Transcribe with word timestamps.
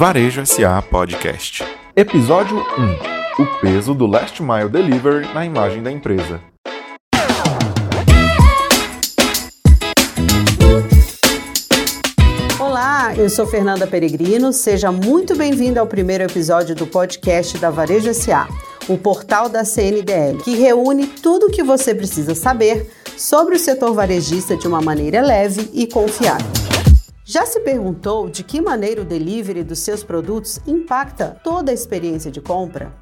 Varejo 0.00 0.46
SA 0.46 0.80
Podcast. 0.80 1.62
Episódio 1.94 2.56
1. 2.56 3.42
O 3.42 3.60
peso 3.60 3.92
do 3.92 4.06
Last 4.06 4.42
Mile 4.42 4.70
Delivery 4.70 5.28
na 5.34 5.44
imagem 5.44 5.82
da 5.82 5.92
empresa. 5.92 6.40
Olá, 12.58 13.14
eu 13.14 13.28
sou 13.28 13.46
Fernanda 13.46 13.86
Peregrino. 13.86 14.54
Seja 14.54 14.90
muito 14.90 15.36
bem-vindo 15.36 15.78
ao 15.78 15.86
primeiro 15.86 16.24
episódio 16.24 16.74
do 16.74 16.86
podcast 16.86 17.58
da 17.58 17.68
Varejo 17.68 18.14
SA, 18.14 18.48
o 18.88 18.96
portal 18.96 19.50
da 19.50 19.66
CNDL, 19.66 20.38
que 20.38 20.56
reúne 20.56 21.08
tudo 21.08 21.48
o 21.48 21.50
que 21.50 21.62
você 21.62 21.94
precisa 21.94 22.34
saber 22.34 22.90
sobre 23.18 23.56
o 23.56 23.58
setor 23.58 23.92
varejista 23.92 24.56
de 24.56 24.66
uma 24.66 24.80
maneira 24.80 25.20
leve 25.20 25.68
e 25.74 25.86
confiável. 25.86 26.59
Já 27.32 27.46
se 27.46 27.60
perguntou 27.60 28.28
de 28.28 28.42
que 28.42 28.60
maneira 28.60 29.02
o 29.02 29.04
delivery 29.04 29.62
dos 29.62 29.78
seus 29.78 30.02
produtos 30.02 30.58
impacta 30.66 31.40
toda 31.44 31.70
a 31.70 31.72
experiência 31.72 32.28
de 32.28 32.40
compra? 32.40 32.92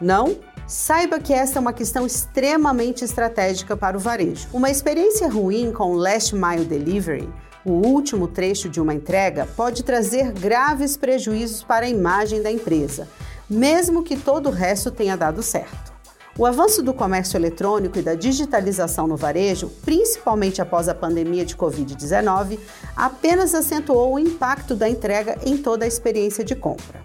Não? 0.00 0.38
Saiba 0.66 1.18
que 1.18 1.34
essa 1.34 1.58
é 1.58 1.60
uma 1.60 1.74
questão 1.74 2.06
extremamente 2.06 3.04
estratégica 3.04 3.76
para 3.76 3.94
o 3.94 4.00
varejo. 4.00 4.48
Uma 4.54 4.70
experiência 4.70 5.28
ruim 5.28 5.70
com 5.70 5.92
o 5.92 5.96
Last 5.96 6.34
Mile 6.34 6.64
Delivery, 6.64 7.28
o 7.62 7.72
último 7.72 8.26
trecho 8.26 8.70
de 8.70 8.80
uma 8.80 8.94
entrega, 8.94 9.46
pode 9.54 9.84
trazer 9.84 10.32
graves 10.32 10.96
prejuízos 10.96 11.62
para 11.62 11.84
a 11.84 11.90
imagem 11.90 12.40
da 12.40 12.50
empresa, 12.50 13.06
mesmo 13.50 14.02
que 14.02 14.16
todo 14.16 14.48
o 14.48 14.52
resto 14.52 14.90
tenha 14.90 15.14
dado 15.14 15.42
certo. 15.42 15.93
O 16.36 16.44
avanço 16.44 16.82
do 16.82 16.92
comércio 16.92 17.36
eletrônico 17.36 17.96
e 17.96 18.02
da 18.02 18.16
digitalização 18.16 19.06
no 19.06 19.16
varejo, 19.16 19.70
principalmente 19.84 20.60
após 20.60 20.88
a 20.88 20.94
pandemia 20.94 21.44
de 21.44 21.56
Covid-19, 21.56 22.58
apenas 22.96 23.54
acentuou 23.54 24.14
o 24.14 24.18
impacto 24.18 24.74
da 24.74 24.88
entrega 24.88 25.38
em 25.46 25.56
toda 25.56 25.84
a 25.84 25.88
experiência 25.88 26.42
de 26.42 26.56
compra. 26.56 27.00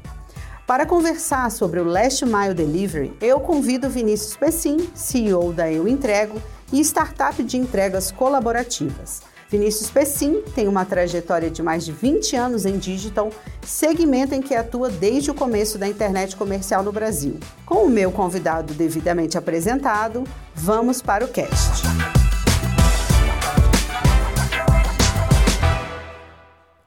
Para 0.66 0.84
conversar 0.84 1.52
sobre 1.52 1.80
o 1.80 1.84
Last 1.84 2.26
Mile 2.26 2.56
Delivery, 2.56 3.16
eu 3.22 3.40
convido 3.40 3.88
Vinícius 3.88 4.36
Pessim, 4.36 4.90
CEO 4.96 5.54
da 5.54 5.72
Eu 5.72 5.88
Entrego 5.88 6.42
e 6.74 6.80
startup 6.80 7.44
de 7.44 7.56
entregas 7.56 8.12
colaborativas. 8.12 9.22
Vinícius 9.50 9.90
Pessim 9.90 10.44
tem 10.54 10.68
uma 10.68 10.86
trajetória 10.86 11.50
de 11.50 11.64
mais 11.64 11.84
de 11.84 11.92
20 11.92 12.36
anos 12.36 12.68
em 12.68 12.78
digital, 12.78 13.32
segmento 13.64 14.36
em 14.36 14.44
que 14.44 14.54
atua 14.54 14.92
desde 14.92 15.32
o 15.32 15.34
começo 15.34 15.80
da 15.80 15.88
internet 15.88 16.36
comercial 16.36 16.84
no 16.84 16.92
Brasil. 16.92 17.40
Com 17.66 17.86
o 17.86 17.90
meu 17.90 18.12
convidado 18.12 18.76
devidamente 18.76 19.40
apresentado, 19.40 20.24
vamos 20.54 21.02
para 21.02 21.26
o 21.26 21.28
cast. 21.28 21.82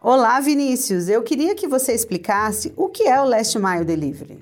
Olá, 0.00 0.38
Vinícius. 0.38 1.08
Eu 1.08 1.24
queria 1.24 1.56
que 1.56 1.66
você 1.66 1.92
explicasse 1.92 2.72
o 2.77 2.88
que 2.88 3.02
é 3.02 3.20
o 3.20 3.24
Last 3.24 3.58
Mile 3.58 3.84
Delivery. 3.84 4.38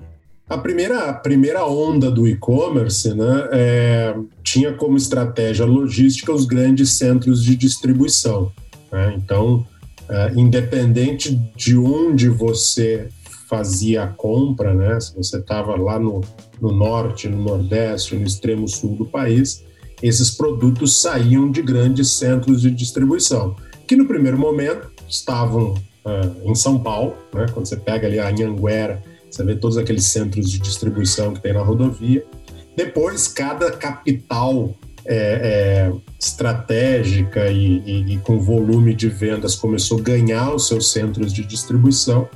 A 0.51 0.57
primeira, 0.57 1.09
a 1.09 1.13
primeira 1.13 1.65
onda 1.65 2.11
do 2.11 2.27
e-commerce 2.27 3.13
né, 3.15 3.47
é, 3.53 4.15
tinha 4.51 4.73
como 4.73 4.97
estratégia 4.97 5.65
logística 5.65 6.33
os 6.33 6.45
grandes 6.45 6.97
centros 6.97 7.41
de 7.41 7.55
distribuição. 7.55 8.51
Né? 8.91 9.13
Então, 9.15 9.65
é, 10.09 10.33
independente 10.35 11.35
de 11.55 11.77
onde 11.77 12.27
você 12.27 13.07
fazia 13.47 14.03
a 14.03 14.07
compra, 14.07 14.73
né, 14.73 14.99
se 14.99 15.15
você 15.15 15.37
estava 15.37 15.77
lá 15.77 15.97
no, 15.97 16.19
no 16.59 16.73
norte, 16.73 17.29
no 17.29 17.41
nordeste, 17.41 18.13
no 18.13 18.25
extremo 18.25 18.67
sul 18.67 18.95
do 18.95 19.05
país, 19.05 19.63
esses 20.03 20.31
produtos 20.31 21.01
saíam 21.01 21.49
de 21.49 21.61
grandes 21.61 22.11
centros 22.11 22.61
de 22.61 22.71
distribuição, 22.71 23.55
que 23.87 23.95
no 23.95 24.05
primeiro 24.05 24.37
momento 24.37 24.91
estavam 25.07 25.75
uh, 26.05 26.49
em 26.49 26.55
São 26.55 26.77
Paulo, 26.77 27.15
né, 27.33 27.45
quando 27.53 27.67
você 27.67 27.77
pega 27.77 28.05
ali 28.05 28.19
a 28.19 28.27
Anhanguera 28.27 29.01
você 29.31 29.45
vê 29.45 29.55
todos 29.55 29.77
aqueles 29.77 30.03
centros 30.05 30.51
de 30.51 30.59
distribuição 30.59 31.33
que 31.33 31.41
tem 31.41 31.53
na 31.53 31.61
rodovia. 31.61 32.25
Depois, 32.75 33.27
cada 33.27 33.71
capital 33.71 34.73
é, 35.05 35.15
é, 35.15 35.93
estratégica 36.19 37.49
e, 37.49 37.79
e, 37.79 38.13
e, 38.13 38.17
com 38.19 38.39
volume 38.39 38.93
de 38.93 39.09
vendas 39.09 39.55
começou 39.55 39.99
a 39.99 40.01
ganhar 40.01 40.53
os 40.53 40.67
seus 40.67 40.91
centros 40.91 41.33
de 41.33 41.43
distribuição, 41.43 42.29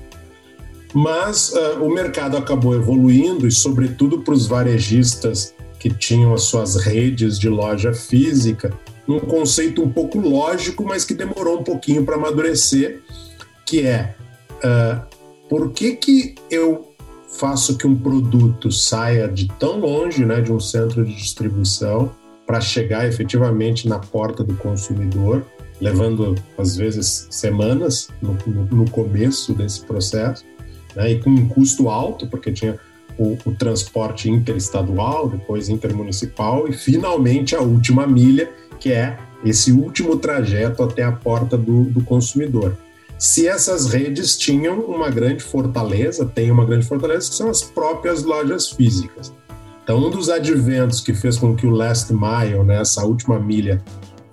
mas 0.94 1.50
uh, 1.50 1.84
o 1.84 1.94
mercado 1.94 2.38
acabou 2.38 2.74
evoluindo 2.74 3.47
e, 3.47 3.51
sobretudo 3.51 4.22
para 4.22 4.34
os 4.34 4.47
varejistas 4.47 5.53
que 5.79 5.90
tinham 5.90 6.34
as 6.34 6.44
suas 6.44 6.78
redes 6.78 7.38
de 7.38 7.50
loja 7.50 7.94
física, 7.94 8.74
um 9.07 9.19
conceito 9.19 9.84
um 9.84 9.91
pouco 9.91 10.18
lógico, 10.18 10.84
mas 10.84 11.06
que 11.06 11.13
demorou 11.13 11.59
um 11.59 11.63
pouquinho 11.63 12.03
para 12.03 12.16
amadurecer, 12.16 13.01
que 13.66 13.85
é 13.85 14.16
uh, 14.63 15.06
por 15.47 15.72
que, 15.72 15.95
que 15.95 16.35
eu 16.50 16.94
faço 17.28 17.78
que 17.78 17.88
um 17.88 17.96
produto 17.96 18.72
saia 18.72 19.28
de 19.28 19.47
tão 19.59 19.80
longe, 19.80 20.25
né, 20.25 20.41
de 20.41 20.52
um 20.52 20.59
centro 20.59 21.03
de 21.03 21.13
distribuição, 21.16 22.12
para 22.46 22.62
chegar 22.62 23.08
efetivamente 23.08 23.88
na 23.88 24.00
porta 24.00 24.44
do 24.44 24.53
consumidor, 24.56 25.46
levando 25.81 26.36
às 26.58 26.75
vezes 26.75 27.28
semanas 27.30 28.09
no, 28.22 28.38
no, 28.46 28.66
no 28.66 28.90
começo 28.90 29.53
desse 29.53 29.81
processo, 29.81 30.46
né, 30.96 31.12
e 31.12 31.19
com 31.19 31.30
um 31.30 31.47
custo 31.47 31.90
alto, 31.90 32.28
porque 32.28 32.52
tinha 32.52 32.80
o, 33.18 33.38
o, 33.46 33.52
transporte 33.53 34.30
interestadual, 34.30 35.30
depois 35.30 35.69
intermunicipal 35.69 36.68
e 36.68 36.74
finalmente 36.74 37.56
a 37.56 37.62
última 37.62 38.06
milha, 38.06 38.50
que 38.80 38.92
é 38.92 39.18
esse 39.44 39.72
último 39.72 40.18
trajeto 40.18 40.84
até 40.84 41.03
a 41.03 41.12
porta 41.12 41.57
do, 41.57 41.86
do 41.86 42.03
consumidor 42.03 42.78
se 43.18 43.48
essas 43.48 43.88
redes 43.88 44.38
tinham 44.38 44.80
uma 44.81 45.09
grande 45.09 45.44
fortaleza, 45.44 46.26
tem 46.26 46.52
uma 46.52 46.66
grande 46.66 46.86
fortaleza, 46.86 47.30
que 47.30 47.36
são 47.36 47.50
as 47.50 47.64
próprias 47.64 48.24
lojas 48.24 48.70
físicas. 48.70 49.34
Então, 49.84 50.06
um 50.06 50.09
dos 50.09 50.30
adventos 50.30 51.00
que 51.00 51.14
fez 51.14 51.38
com 51.38 51.56
que 51.56 51.66
o 51.66 51.70
last 51.70 52.12
mile, 52.12 52.64
né, 52.64 52.81
essa 52.81 53.06
última 53.06 53.40
milha, 53.40 53.84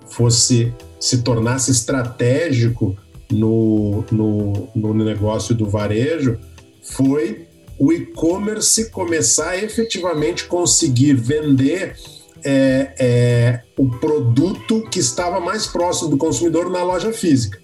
fosse 0.07 0.73
se 0.99 1.21
tornasse 1.21 1.69
estratégico 1.69 2.95
no, 3.29 4.05
no, 4.11 4.69
no 4.73 4.93
negócio 4.93 5.53
do 5.53 5.65
varejo 5.65 6.39
foi 6.81 7.47
o 7.77 7.91
e-commerce 7.91 8.89
começar 8.89 9.49
a 9.49 9.57
efetivamente 9.57 10.45
conseguir 10.45 11.13
vender 11.15 11.95
é, 12.43 12.93
é, 12.99 13.61
o 13.77 13.89
produto 13.99 14.87
que 14.89 14.99
estava 14.99 15.39
mais 15.39 15.67
próximo 15.67 16.09
do 16.09 16.17
consumidor 16.17 16.69
na 16.69 16.83
loja 16.83 17.11
física. 17.11 17.62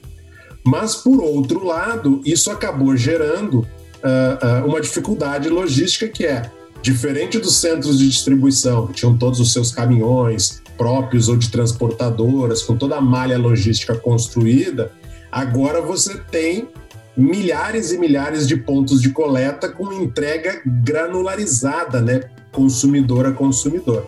Mas, 0.70 0.94
por 0.94 1.20
outro 1.20 1.66
lado, 1.66 2.22
isso 2.24 2.52
acabou 2.52 2.96
gerando 2.96 3.62
uh, 3.62 4.64
uh, 4.64 4.68
uma 4.68 4.80
dificuldade 4.80 5.50
logística 5.50 6.08
que 6.08 6.28
é 6.28 6.52
diferente 6.80 7.40
dos 7.40 7.56
centros 7.56 7.98
de 7.98 8.08
distribuição, 8.08 8.86
que 8.86 8.94
tinham 8.94 9.18
todos 9.18 9.40
os 9.40 9.52
seus 9.52 9.72
caminhões 9.72 10.62
próprios 10.78 11.28
ou 11.28 11.36
de 11.36 11.50
transportadoras, 11.50 12.62
com 12.62 12.78
toda 12.78 12.98
a 12.98 13.02
malha 13.02 13.36
logística 13.36 13.96
construída, 13.96 14.92
agora 15.32 15.82
você 15.82 16.20
tem 16.32 16.70
milhares 17.18 17.92
e 17.92 17.98
milhares 17.98 18.48
de 18.48 18.56
pontos 18.56 19.02
de 19.02 19.10
coleta 19.10 19.70
com 19.70 19.92
entrega 19.92 20.62
granularizada, 20.66 22.00
né, 22.00 22.22
consumidor 22.52 23.26
a 23.26 23.32
consumidor. 23.32 24.06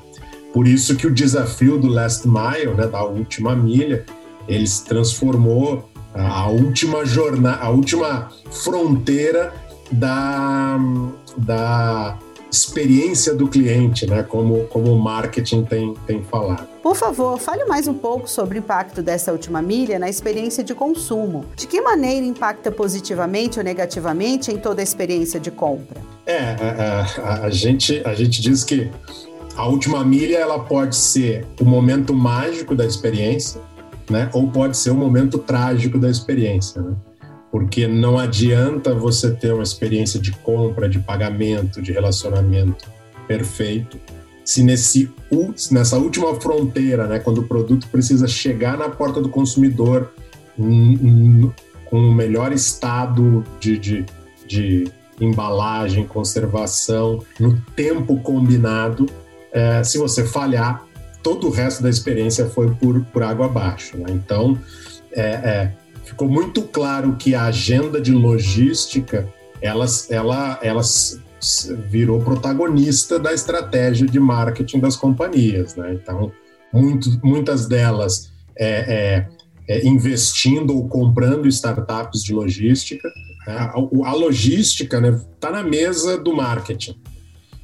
Por 0.53 0.67
isso 0.67 0.95
que 0.95 1.07
o 1.07 1.13
desafio 1.13 1.79
do 1.79 1.87
last 1.87 2.27
mile, 2.27 2.75
né, 2.77 2.85
da 2.85 3.03
última 3.03 3.55
milha, 3.55 4.05
ele 4.47 4.67
se 4.67 4.85
transformou 4.85 5.90
a 6.13 6.49
última 6.49 7.05
jornada, 7.05 7.63
a 7.63 7.69
última 7.69 8.29
fronteira 8.49 9.53
da, 9.91 10.77
da 11.37 12.17
experiência 12.51 13.33
do 13.33 13.47
cliente, 13.47 14.05
né? 14.05 14.23
Como, 14.23 14.65
como 14.65 14.93
o 14.93 14.99
marketing 14.99 15.63
tem, 15.63 15.93
tem 16.05 16.21
falado. 16.23 16.67
Por 16.83 16.95
favor, 16.95 17.39
fale 17.39 17.63
mais 17.65 17.87
um 17.87 17.93
pouco 17.93 18.29
sobre 18.29 18.57
o 18.57 18.59
impacto 18.59 19.01
dessa 19.01 19.31
última 19.31 19.61
milha 19.61 19.97
na 19.97 20.09
experiência 20.09 20.63
de 20.63 20.75
consumo. 20.75 21.45
De 21.55 21.65
que 21.65 21.79
maneira 21.79 22.25
impacta 22.25 22.71
positivamente 22.71 23.57
ou 23.57 23.63
negativamente 23.63 24.51
em 24.51 24.57
toda 24.57 24.81
a 24.81 24.83
experiência 24.83 25.39
de 25.39 25.49
compra? 25.49 26.01
É, 26.25 26.39
a, 26.39 27.05
a, 27.23 27.45
a 27.45 27.49
gente, 27.49 28.01
a 28.05 28.13
gente 28.13 28.41
diz 28.41 28.63
que 28.63 28.91
a 29.55 29.67
última 29.67 30.03
milha 30.03 30.37
ela 30.37 30.59
pode 30.59 30.95
ser 30.95 31.45
o 31.59 31.65
momento 31.65 32.13
mágico 32.13 32.75
da 32.75 32.85
experiência, 32.85 33.61
né? 34.11 34.29
Ou 34.33 34.51
pode 34.51 34.77
ser 34.77 34.91
um 34.91 34.97
momento 34.97 35.37
trágico 35.39 35.97
da 35.97 36.09
experiência, 36.09 36.81
né? 36.81 36.95
Porque 37.51 37.87
não 37.87 38.17
adianta 38.17 38.93
você 38.93 39.31
ter 39.31 39.53
uma 39.53 39.63
experiência 39.63 40.19
de 40.19 40.31
compra, 40.31 40.87
de 40.87 40.99
pagamento, 40.99 41.81
de 41.81 41.91
relacionamento 41.91 42.87
perfeito, 43.27 43.99
se 44.43 44.63
nesse, 44.63 45.09
nessa 45.71 45.97
última 45.97 46.35
fronteira, 46.39 47.07
né, 47.07 47.19
quando 47.19 47.39
o 47.39 47.43
produto 47.47 47.87
precisa 47.87 48.27
chegar 48.27 48.77
na 48.77 48.89
porta 48.89 49.21
do 49.21 49.29
consumidor 49.29 50.11
com 51.85 51.97
o 51.97 52.13
melhor 52.13 52.51
estado 52.51 53.43
de, 53.59 53.77
de, 53.77 54.05
de 54.47 54.91
embalagem, 55.19 56.05
conservação, 56.05 57.23
no 57.39 57.59
tempo 57.75 58.19
combinado, 58.21 59.05
é, 59.51 59.83
se 59.83 59.97
você 59.97 60.25
falhar, 60.25 60.83
todo 61.21 61.47
o 61.47 61.49
resto 61.49 61.83
da 61.83 61.89
experiência 61.89 62.45
foi 62.47 62.71
por, 62.75 63.03
por 63.05 63.23
água 63.23 63.45
abaixo. 63.45 63.97
Né? 63.97 64.05
Então, 64.09 64.57
é, 65.13 65.21
é, 65.21 65.73
ficou 66.03 66.27
muito 66.27 66.61
claro 66.63 67.15
que 67.17 67.35
a 67.35 67.45
agenda 67.45 67.99
de 67.99 68.11
logística 68.11 69.27
elas, 69.61 70.09
ela, 70.09 70.59
elas 70.61 71.21
virou 71.87 72.21
protagonista 72.21 73.19
da 73.19 73.33
estratégia 73.33 74.07
de 74.07 74.19
marketing 74.19 74.79
das 74.79 74.95
companhias. 74.95 75.75
Né? 75.75 75.93
Então, 75.93 76.31
muito, 76.73 77.19
muitas 77.23 77.67
delas 77.67 78.31
é, 78.57 79.27
é, 79.27 79.27
é, 79.67 79.87
investindo 79.87 80.75
ou 80.75 80.87
comprando 80.87 81.47
startups 81.47 82.23
de 82.23 82.33
logística. 82.33 83.07
Né? 83.47 83.53
A, 83.53 83.73
a, 83.73 84.13
logística 84.13 84.97
está 84.97 85.11
né, 85.11 85.21
tá 85.39 85.51
na 85.51 85.63
mesa 85.63 86.17
do 86.17 86.35
marketing. 86.35 86.95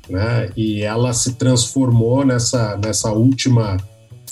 Né? 0.10 0.50
E 0.56 0.82
ela 0.82 1.14
se 1.14 1.36
transformou 1.36 2.26
nessa, 2.26 2.78
nessa 2.78 3.12
última 3.12 3.78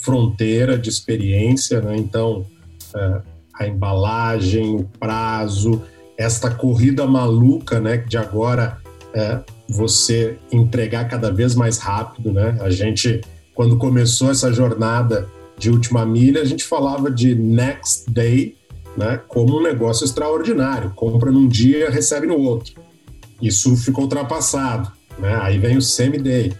fronteira 0.02 0.78
de 0.78 0.88
experiência. 0.88 1.80
Né? 1.80 1.96
Então, 1.96 2.46
é, 2.94 3.20
a 3.54 3.66
embalagem, 3.66 4.76
o 4.76 4.84
prazo, 4.98 5.82
esta 6.16 6.50
corrida 6.50 7.06
maluca 7.06 7.80
né, 7.80 7.98
de 7.98 8.16
agora 8.16 8.78
é, 9.14 9.40
você 9.68 10.38
entregar 10.52 11.08
cada 11.08 11.30
vez 11.30 11.54
mais 11.54 11.78
rápido. 11.78 12.32
Né? 12.32 12.56
A 12.60 12.70
gente, 12.70 13.20
quando 13.54 13.76
começou 13.76 14.30
essa 14.30 14.52
jornada 14.52 15.28
de 15.58 15.70
última 15.70 16.04
milha, 16.04 16.42
a 16.42 16.44
gente 16.44 16.64
falava 16.64 17.10
de 17.10 17.34
next 17.34 18.10
day 18.10 18.56
né, 18.96 19.20
como 19.28 19.58
um 19.58 19.62
negócio 19.62 20.04
extraordinário. 20.04 20.90
Compra 20.94 21.30
num 21.30 21.46
dia, 21.46 21.90
recebe 21.90 22.26
no 22.26 22.38
outro. 22.38 22.74
Isso 23.40 23.76
ficou 23.76 24.04
ultrapassado. 24.04 24.90
Né? 25.18 25.38
Aí 25.42 25.58
vem 25.58 25.76
o 25.76 25.82
semi-day. 25.82 26.52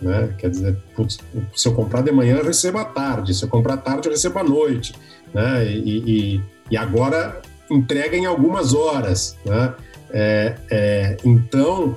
Né? 0.00 0.34
Quer 0.38 0.50
dizer, 0.50 0.76
putz, 0.94 1.18
se 1.54 1.68
eu 1.68 1.74
comprar 1.74 2.02
de 2.02 2.12
manhã, 2.12 2.36
eu 2.36 2.44
recebo 2.44 2.78
à 2.78 2.84
tarde. 2.84 3.34
Se 3.34 3.44
eu 3.44 3.48
comprar 3.48 3.74
à 3.74 3.78
tarde, 3.78 4.08
eu 4.08 4.12
recebo 4.12 4.38
à 4.38 4.42
noite. 4.42 4.94
Né? 5.32 5.66
E, 5.66 5.98
e, 6.36 6.42
e 6.70 6.76
agora 6.76 7.40
entrega 7.70 8.16
em 8.16 8.26
algumas 8.26 8.74
horas. 8.74 9.36
Né? 9.44 9.74
É, 10.10 10.54
é, 10.70 11.16
então, 11.24 11.94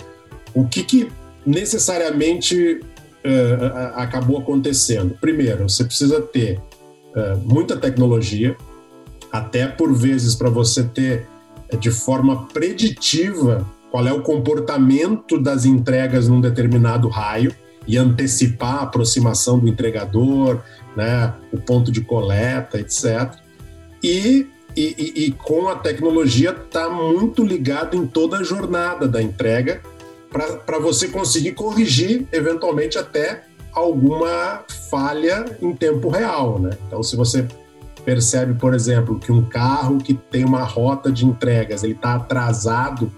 o 0.54 0.66
que, 0.66 0.84
que 0.84 1.12
necessariamente 1.46 2.80
é, 3.24 3.92
acabou 3.96 4.38
acontecendo? 4.38 5.18
Primeiro, 5.20 5.68
você 5.68 5.84
precisa 5.84 6.22
ter 6.22 6.62
é, 7.16 7.36
muita 7.44 7.76
tecnologia, 7.76 8.56
até 9.32 9.68
por 9.68 9.94
vezes 9.94 10.36
para 10.36 10.50
você 10.50 10.84
ter 10.84 11.28
é, 11.70 11.76
de 11.76 11.92
forma 11.92 12.46
preditiva 12.48 13.66
qual 13.96 14.06
é 14.06 14.12
o 14.12 14.22
comportamento 14.22 15.40
das 15.40 15.64
entregas 15.64 16.28
num 16.28 16.42
determinado 16.42 17.08
raio 17.08 17.56
e 17.88 17.98
antecipar 17.98 18.80
a 18.80 18.82
aproximação 18.82 19.58
do 19.58 19.70
entregador, 19.70 20.60
né, 20.98 21.34
o 21.50 21.58
ponto 21.58 21.90
de 21.94 22.02
coleta, 22.02 22.78
etc. 22.78 23.32
E 24.04 24.48
e, 24.76 25.28
e, 25.28 25.32
com 25.32 25.70
a 25.70 25.78
tecnologia 25.78 26.50
está 26.50 26.90
muito 26.90 27.42
ligado 27.46 27.96
em 27.96 28.06
toda 28.06 28.40
a 28.40 28.44
jornada 28.44 29.08
da 29.08 29.22
entrega 29.22 29.82
para 30.30 30.78
você 30.80 31.08
conseguir 31.08 31.54
corrigir 31.54 32.28
eventualmente 32.34 32.98
até 32.98 33.46
alguma 33.72 34.66
falha 34.92 35.46
em 35.62 35.74
tempo 35.74 36.10
real, 36.10 36.60
né? 36.60 36.72
Então, 36.86 37.02
se 37.02 37.16
você 37.16 37.48
percebe, 38.04 38.56
por 38.56 38.74
exemplo, 38.74 39.18
que 39.18 39.32
um 39.32 39.46
carro 39.46 40.00
que 40.00 40.14
tem 40.14 40.44
uma 40.44 40.64
rota 40.64 41.10
de 41.10 41.26
entregas 41.26 41.82
ele 41.82 41.94
está 41.94 42.16
atrasado 42.16 43.10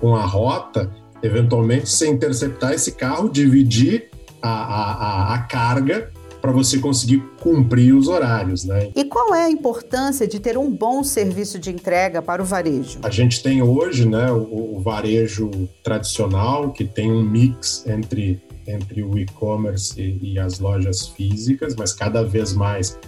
com 0.00 0.14
a 0.14 0.24
rota, 0.24 0.90
eventualmente 1.22 1.88
você 1.88 2.08
interceptar 2.08 2.72
esse 2.72 2.92
carro, 2.92 3.28
dividir 3.28 4.10
a, 4.40 4.50
a, 4.50 5.34
a, 5.34 5.38
carga 5.40 6.10
para 6.40 6.52
você 6.52 6.78
conseguir 6.78 7.22
cumprir 7.40 7.92
os 7.92 8.06
horários. 8.06 8.64
Né? 8.64 8.90
E 8.94 9.04
qual 9.04 9.34
é 9.34 9.44
a 9.44 9.50
importância 9.50 10.26
de 10.26 10.38
ter 10.38 10.56
um 10.56 10.70
bom 10.70 11.02
serviço 11.02 11.58
de 11.58 11.70
entrega 11.70 12.22
para 12.22 12.40
o 12.40 12.44
varejo? 12.44 12.98
A 13.02 13.10
gente 13.10 13.42
tem 13.42 13.62
hoje 13.62 14.06
né, 14.06 14.30
o, 14.30 14.76
o 14.76 14.80
varejo 14.80 15.50
tradicional, 15.82 16.70
que 16.70 16.84
tem 16.84 17.10
um 17.10 17.22
mix 17.22 17.84
entre, 17.86 18.40
entre 18.66 19.02
o 19.02 19.18
e-commerce 19.18 20.00
e, 20.00 20.34
e 20.34 20.38
as 20.38 20.60
lojas 20.60 21.08
físicas, 21.08 21.74
mas 21.74 21.92
cada 21.92 22.22
vez 22.22 22.52
mais, 22.52 22.98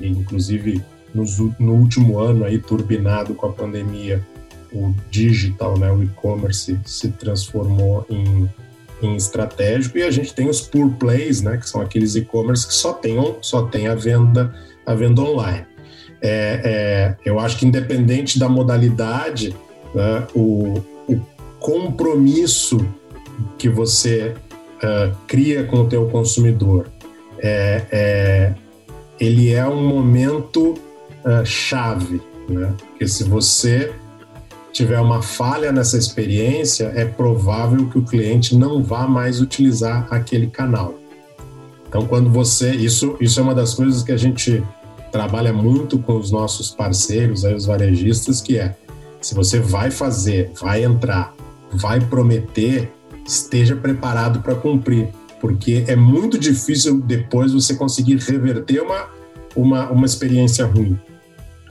inclusive 0.00 0.84
nos, 1.14 1.38
no 1.58 1.74
último 1.74 2.18
ano 2.18 2.44
aí 2.44 2.58
turbinado 2.58 3.34
com 3.34 3.46
a 3.46 3.52
pandemia, 3.52 4.24
o 4.74 4.94
digital, 5.10 5.78
né, 5.78 5.90
o 5.92 6.02
e-commerce 6.02 6.78
se 6.84 7.08
transformou 7.12 8.04
em 8.10 8.48
em 9.02 9.16
estratégico 9.16 9.98
e 9.98 10.02
a 10.02 10.10
gente 10.10 10.34
tem 10.34 10.48
os 10.48 10.60
pure 10.60 10.90
plays, 10.94 11.42
né, 11.42 11.56
que 11.56 11.68
são 11.68 11.80
aqueles 11.80 12.14
e-commerce 12.14 12.66
que 12.66 12.74
só 12.74 12.92
tem, 12.92 13.16
só 13.40 13.64
tem 13.66 13.86
a 13.86 13.94
venda 13.94 14.54
a 14.86 14.94
venda 14.94 15.22
online. 15.22 15.66
É, 16.20 16.60
é, 16.64 17.16
eu 17.24 17.38
acho 17.38 17.58
que 17.58 17.66
independente 17.66 18.38
da 18.38 18.48
modalidade, 18.48 19.54
né, 19.94 20.26
o, 20.34 20.82
o, 21.08 21.20
compromisso 21.58 22.86
que 23.56 23.70
você 23.70 24.34
uh, 24.76 25.16
cria 25.26 25.64
com 25.64 25.78
o 25.78 25.88
teu 25.88 26.06
consumidor, 26.08 26.88
é, 27.38 27.86
é 27.90 28.54
ele 29.18 29.52
é 29.52 29.66
um 29.66 29.86
momento 29.86 30.74
uh, 31.24 31.44
chave, 31.46 32.20
né? 32.48 32.74
Porque 32.78 33.08
se 33.08 33.24
você 33.24 33.94
tiver 34.74 34.98
uma 35.00 35.22
falha 35.22 35.70
nessa 35.70 35.96
experiência, 35.96 36.92
é 36.96 37.04
provável 37.04 37.88
que 37.88 37.96
o 37.96 38.02
cliente 38.02 38.56
não 38.56 38.82
vá 38.82 39.06
mais 39.06 39.40
utilizar 39.40 40.08
aquele 40.10 40.48
canal. 40.48 40.98
Então, 41.88 42.04
quando 42.06 42.28
você. 42.28 42.72
Isso, 42.72 43.16
isso 43.20 43.38
é 43.38 43.42
uma 43.42 43.54
das 43.54 43.72
coisas 43.72 44.02
que 44.02 44.10
a 44.10 44.16
gente 44.16 44.62
trabalha 45.12 45.52
muito 45.52 45.96
com 46.00 46.18
os 46.18 46.32
nossos 46.32 46.70
parceiros, 46.70 47.44
aí, 47.44 47.54
os 47.54 47.66
varejistas, 47.66 48.40
que 48.40 48.58
é: 48.58 48.74
se 49.20 49.32
você 49.32 49.60
vai 49.60 49.92
fazer, 49.92 50.50
vai 50.60 50.82
entrar, 50.82 51.32
vai 51.72 52.00
prometer, 52.00 52.92
esteja 53.24 53.76
preparado 53.76 54.40
para 54.40 54.56
cumprir. 54.56 55.08
Porque 55.40 55.84
é 55.86 55.94
muito 55.94 56.36
difícil 56.36 57.00
depois 57.00 57.52
você 57.52 57.76
conseguir 57.76 58.16
reverter 58.16 58.80
uma, 58.80 59.08
uma, 59.54 59.90
uma 59.90 60.06
experiência 60.06 60.66
ruim 60.66 60.98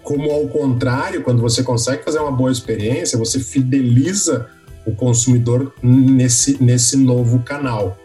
como 0.03 0.29
ao 0.31 0.47
contrário, 0.47 1.23
quando 1.23 1.41
você 1.41 1.63
consegue 1.63 2.03
fazer 2.03 2.19
uma 2.19 2.31
boa 2.31 2.51
experiência, 2.51 3.17
você 3.17 3.39
fideliza 3.39 4.47
o 4.85 4.93
consumidor 4.93 5.73
nesse, 5.81 6.61
nesse 6.61 6.97
novo 6.97 7.39
canal. 7.39 7.97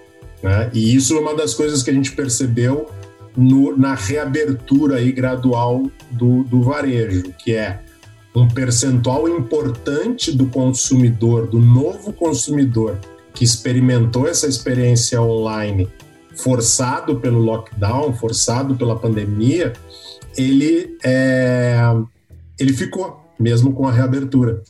Né? 0.43 0.71
E 0.73 0.95
isso 0.95 1.17
é 1.17 1.21
uma 1.21 1.35
das 1.35 1.55
coisas 1.55 1.83
que 1.83 1.91
a 1.91 1.93
gente 1.93 2.13
percebeu 2.13 2.89
no, 3.37 3.77
na 3.77 3.95
reabertura 3.95 4.97
aí 4.97 5.13
gradual 5.13 5.91
do, 6.11 6.45
do 6.45 6.63
varejo, 6.63 7.35
que 7.39 7.55
é 7.55 7.81
um 8.35 8.47
percentual 8.47 9.29
importante 9.29 10.31
do 10.31 10.47
consumidor, 10.47 11.49
do 11.49 11.59
novo 11.59 12.13
consumidor 12.13 12.99
que 13.35 13.45
experimentou 13.45 14.27
essa 14.27 14.47
experiência 14.47 15.21
online, 15.21 15.89
forçado 16.37 17.17
pelo 17.17 17.41
lockdown, 17.41 18.13
forçado 18.13 18.75
pela 18.77 18.97
pandemia, 18.97 19.73
ele, 20.37 20.97
é, 21.05 21.79
ele 22.59 22.73
ficou, 22.73 23.25
mesmo 23.39 23.73
com 23.73 23.87
a 23.87 23.93
reabertura, 23.93 24.63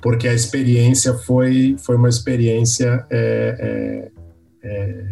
porque 0.00 0.26
a 0.26 0.34
experiência 0.34 1.14
foi, 1.14 1.76
foi 1.78 1.96
uma 1.96 2.08
experiência 2.08 3.06
é, 3.10 4.10
é, 4.64 4.68
é, 4.68 5.04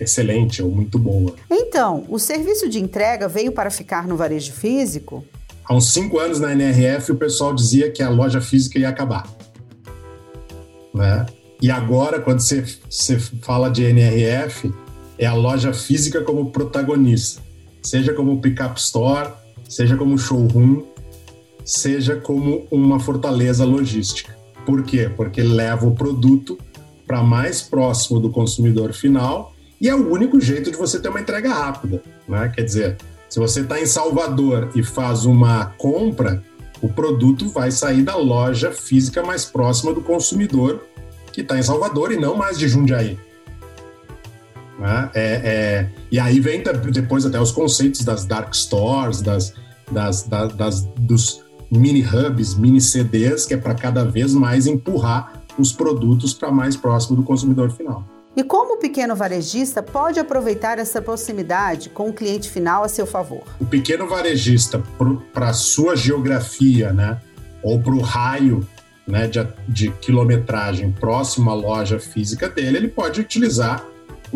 excelente 0.00 0.62
ou 0.62 0.70
muito 0.70 0.98
boa. 0.98 1.34
Então, 1.50 2.04
o 2.08 2.18
serviço 2.18 2.68
de 2.68 2.80
entrega 2.80 3.28
veio 3.28 3.52
para 3.52 3.70
ficar 3.70 4.08
no 4.08 4.16
varejo 4.16 4.52
físico? 4.52 5.24
Há 5.64 5.74
uns 5.74 5.92
cinco 5.92 6.18
anos 6.18 6.40
na 6.40 6.52
NRF, 6.52 7.12
o 7.12 7.16
pessoal 7.16 7.54
dizia 7.54 7.90
que 7.90 8.02
a 8.02 8.08
loja 8.08 8.40
física 8.40 8.78
ia 8.78 8.88
acabar. 8.88 9.28
Né? 10.94 11.26
E 11.60 11.70
agora, 11.70 12.20
quando 12.20 12.40
você, 12.40 12.64
você 12.88 13.18
fala 13.18 13.68
de 13.68 13.84
NRF, 13.84 14.72
é 15.18 15.26
a 15.26 15.34
loja 15.34 15.72
física 15.72 16.22
como 16.22 16.50
protagonista 16.50 17.45
seja 17.86 18.12
como 18.12 18.40
pick-up 18.40 18.78
store, 18.80 19.30
seja 19.68 19.96
como 19.96 20.18
showroom, 20.18 20.82
seja 21.64 22.16
como 22.16 22.66
uma 22.68 22.98
fortaleza 22.98 23.64
logística. 23.64 24.36
Por 24.64 24.82
quê? 24.82 25.08
Porque 25.16 25.40
leva 25.40 25.86
o 25.86 25.94
produto 25.94 26.58
para 27.06 27.22
mais 27.22 27.62
próximo 27.62 28.18
do 28.18 28.28
consumidor 28.28 28.92
final 28.92 29.54
e 29.80 29.88
é 29.88 29.94
o 29.94 30.10
único 30.10 30.40
jeito 30.40 30.68
de 30.68 30.76
você 30.76 30.98
ter 30.98 31.10
uma 31.10 31.20
entrega 31.20 31.48
rápida. 31.48 32.02
Né? 32.28 32.52
Quer 32.52 32.62
dizer, 32.62 32.96
se 33.28 33.38
você 33.38 33.60
está 33.60 33.80
em 33.80 33.86
Salvador 33.86 34.70
e 34.74 34.82
faz 34.82 35.24
uma 35.24 35.66
compra, 35.78 36.42
o 36.82 36.88
produto 36.88 37.48
vai 37.48 37.70
sair 37.70 38.02
da 38.02 38.16
loja 38.16 38.72
física 38.72 39.22
mais 39.22 39.44
próxima 39.44 39.94
do 39.94 40.00
consumidor 40.00 40.82
que 41.32 41.42
está 41.42 41.56
em 41.56 41.62
Salvador 41.62 42.10
e 42.10 42.16
não 42.16 42.34
mais 42.36 42.58
de 42.58 42.66
Jundiaí. 42.66 43.16
Né? 44.78 45.10
É, 45.14 45.24
é, 45.24 45.90
e 46.10 46.18
aí 46.18 46.38
vem 46.40 46.62
depois 46.92 47.24
até 47.24 47.40
os 47.40 47.50
conceitos 47.50 48.04
das 48.04 48.24
dark 48.24 48.54
stores, 48.54 49.22
das, 49.22 49.54
das, 49.90 50.22
das, 50.24 50.52
das 50.52 50.80
dos 50.98 51.44
mini 51.70 52.02
hubs, 52.02 52.54
mini 52.54 52.80
CDs, 52.80 53.46
que 53.46 53.54
é 53.54 53.56
para 53.56 53.74
cada 53.74 54.04
vez 54.04 54.34
mais 54.34 54.66
empurrar 54.66 55.42
os 55.58 55.72
produtos 55.72 56.34
para 56.34 56.50
mais 56.50 56.76
próximo 56.76 57.16
do 57.16 57.22
consumidor 57.22 57.70
final. 57.70 58.04
E 58.36 58.44
como 58.44 58.74
o 58.74 58.76
pequeno 58.76 59.16
varejista 59.16 59.82
pode 59.82 60.20
aproveitar 60.20 60.78
essa 60.78 61.00
proximidade 61.00 61.88
com 61.88 62.10
o 62.10 62.12
cliente 62.12 62.50
final 62.50 62.84
a 62.84 62.88
seu 62.88 63.06
favor? 63.06 63.42
O 63.58 63.64
pequeno 63.64 64.06
varejista, 64.06 64.82
para 65.32 65.48
a 65.48 65.54
sua 65.54 65.96
geografia, 65.96 66.92
né, 66.92 67.18
ou 67.62 67.80
para 67.80 67.94
o 67.94 68.00
raio 68.00 68.66
né, 69.06 69.26
de, 69.26 69.46
de 69.66 69.90
quilometragem 69.90 70.92
próximo 70.92 71.50
à 71.50 71.54
loja 71.54 71.98
física 71.98 72.46
dele, 72.46 72.76
ele 72.76 72.88
pode 72.88 73.22
utilizar 73.22 73.82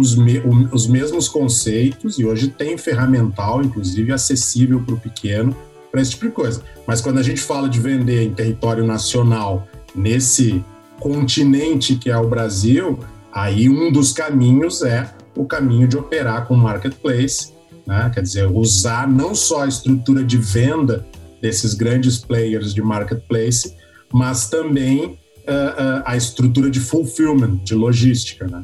os, 0.00 0.16
me, 0.16 0.38
os 0.72 0.86
mesmos 0.86 1.28
conceitos 1.28 2.18
e 2.18 2.24
hoje 2.24 2.48
tem 2.48 2.78
ferramental, 2.78 3.62
inclusive 3.62 4.12
acessível 4.12 4.80
para 4.80 4.94
o 4.94 4.98
pequeno, 4.98 5.54
para 5.90 6.00
esse 6.00 6.12
tipo 6.12 6.26
de 6.26 6.32
coisa. 6.32 6.62
Mas 6.86 7.00
quando 7.00 7.18
a 7.18 7.22
gente 7.22 7.40
fala 7.40 7.68
de 7.68 7.78
vender 7.78 8.22
em 8.22 8.32
território 8.32 8.86
nacional, 8.86 9.68
nesse 9.94 10.64
continente 10.98 11.96
que 11.96 12.10
é 12.10 12.16
o 12.16 12.28
Brasil, 12.28 12.98
aí 13.32 13.68
um 13.68 13.92
dos 13.92 14.12
caminhos 14.12 14.82
é 14.82 15.12
o 15.36 15.44
caminho 15.44 15.86
de 15.86 15.96
operar 15.96 16.46
com 16.46 16.54
marketplace, 16.56 17.52
né? 17.86 18.10
quer 18.12 18.22
dizer, 18.22 18.50
usar 18.50 19.08
não 19.08 19.34
só 19.34 19.64
a 19.64 19.68
estrutura 19.68 20.24
de 20.24 20.36
venda 20.36 21.06
desses 21.40 21.74
grandes 21.74 22.18
players 22.18 22.74
de 22.74 22.82
marketplace, 22.82 23.74
mas 24.12 24.48
também 24.48 25.04
uh, 25.04 25.10
uh, 25.10 26.02
a 26.04 26.16
estrutura 26.16 26.70
de 26.70 26.80
fulfillment, 26.80 27.56
de 27.64 27.74
logística. 27.74 28.46
Né? 28.46 28.60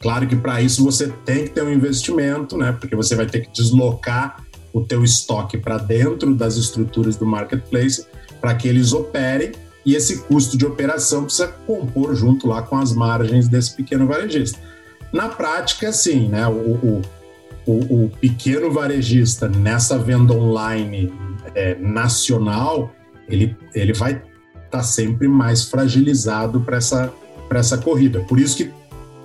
Claro 0.00 0.26
que 0.26 0.34
para 0.34 0.62
isso 0.62 0.82
você 0.82 1.08
tem 1.24 1.44
que 1.44 1.50
ter 1.50 1.62
um 1.62 1.70
investimento, 1.70 2.56
né? 2.56 2.72
porque 2.72 2.96
você 2.96 3.14
vai 3.14 3.26
ter 3.26 3.40
que 3.40 3.52
deslocar 3.52 4.42
o 4.72 4.80
teu 4.80 5.04
estoque 5.04 5.58
para 5.58 5.76
dentro 5.76 6.34
das 6.34 6.56
estruturas 6.56 7.16
do 7.16 7.26
marketplace 7.26 8.06
para 8.40 8.54
que 8.54 8.66
eles 8.66 8.92
operem 8.92 9.52
e 9.84 9.94
esse 9.94 10.22
custo 10.22 10.56
de 10.56 10.64
operação 10.64 11.24
precisa 11.24 11.48
compor 11.48 12.14
junto 12.14 12.46
lá 12.46 12.62
com 12.62 12.76
as 12.76 12.94
margens 12.94 13.48
desse 13.48 13.76
pequeno 13.76 14.06
varejista. 14.06 14.58
Na 15.12 15.28
prática, 15.28 15.92
sim, 15.92 16.28
né? 16.28 16.46
O, 16.46 16.52
o, 16.52 17.02
o, 17.66 18.04
o 18.04 18.10
pequeno 18.20 18.70
varejista 18.70 19.48
nessa 19.48 19.98
venda 19.98 20.32
online 20.32 21.12
é, 21.54 21.74
nacional, 21.76 22.94
ele, 23.28 23.56
ele 23.74 23.92
vai 23.92 24.12
estar 24.12 24.24
tá 24.70 24.82
sempre 24.82 25.26
mais 25.26 25.64
fragilizado 25.64 26.60
para 26.60 26.76
essa, 26.76 27.12
essa 27.50 27.78
corrida. 27.78 28.20
Por 28.20 28.38
isso 28.38 28.56
que 28.56 28.70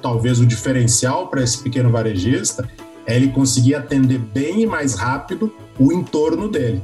talvez 0.05 0.39
o 0.39 0.45
diferencial 0.45 1.29
para 1.29 1.41
esse 1.41 1.57
pequeno 1.57 1.89
varejista 1.89 2.69
é 3.07 3.15
ele 3.15 3.29
conseguir 3.29 3.73
atender 3.73 4.19
bem 4.19 4.61
e 4.61 4.67
mais 4.67 4.93
rápido 4.93 5.51
o 5.79 5.91
entorno 5.91 6.47
dele. 6.47 6.79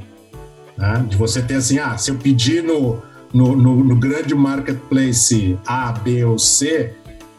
Né? 0.76 1.06
De 1.08 1.16
você 1.16 1.40
ter 1.40 1.54
assim, 1.54 1.78
ah, 1.78 1.96
se 1.96 2.10
eu 2.10 2.16
pedir 2.16 2.64
no, 2.64 3.00
no, 3.32 3.54
no, 3.54 3.84
no 3.84 3.94
grande 3.94 4.34
marketplace 4.34 5.56
A, 5.64 5.92
B 5.92 6.24
ou 6.24 6.36
C, 6.36 6.94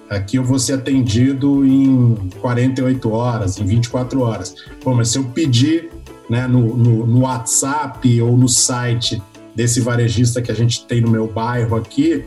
aqui 0.10 0.38
eu 0.38 0.44
vou 0.46 0.58
ser 0.58 0.76
atendido 0.76 1.66
em 1.66 2.30
48 2.40 3.12
horas, 3.12 3.60
em 3.60 3.66
24 3.66 4.22
horas. 4.22 4.56
Bom, 4.86 4.96
mas 4.96 5.10
se 5.10 5.18
eu 5.18 5.26
pedir 5.26 5.90
né, 6.30 6.48
no, 6.48 6.78
no, 6.78 7.06
no, 7.06 7.20
WhatsApp 7.24 8.22
ou 8.22 8.38
no 8.38 8.48
site 8.48 9.22
desse 9.54 9.82
varejista 9.82 10.42
que 10.42 10.50
a 10.50 10.56
gente 10.56 10.86
tem 10.86 11.02
no 11.02 11.10
meu 11.10 11.28
bairro 11.28 11.76
aqui, 11.76 12.24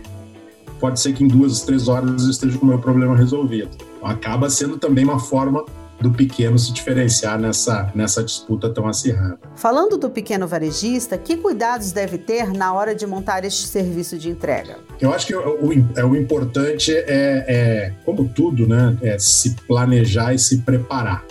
pode 0.80 1.00
ser 1.00 1.12
que 1.12 1.24
em 1.24 1.28
duas, 1.28 1.62
três 1.62 1.88
horas 1.88 2.24
eu 2.24 2.30
esteja 2.30 2.58
com 2.58 2.66
o 2.66 2.68
meu 2.68 2.78
problema 2.78 3.16
resolvido. 3.16 3.70
Acaba 4.02 4.48
sendo 4.50 4.76
também 4.78 5.04
uma 5.04 5.18
forma 5.18 5.64
do 6.00 6.10
pequeno 6.10 6.58
se 6.58 6.72
diferenciar 6.72 7.38
nessa, 7.38 7.90
nessa 7.94 8.22
disputa 8.22 8.68
tão 8.68 8.86
acirrada. 8.86 9.38
Falando 9.54 9.96
do 9.96 10.10
pequeno 10.10 10.46
varejista, 10.46 11.16
que 11.16 11.36
cuidados 11.36 11.92
deve 11.92 12.18
ter 12.18 12.52
na 12.52 12.72
hora 12.72 12.94
de 12.94 13.06
montar 13.06 13.44
este 13.44 13.66
serviço 13.66 14.18
de 14.18 14.28
entrega? 14.28 14.76
Eu 15.00 15.12
acho 15.12 15.26
que 15.26 15.34
o, 15.34 15.66
o, 15.66 15.72
é, 15.96 16.04
o 16.04 16.14
importante 16.14 16.92
é, 16.92 17.44
é, 17.48 17.92
como 18.04 18.28
tudo, 18.28 18.66
né, 18.66 18.96
é 19.00 19.18
se 19.18 19.56
planejar 19.66 20.34
e 20.34 20.38
se 20.38 20.58
preparar. 20.58 21.24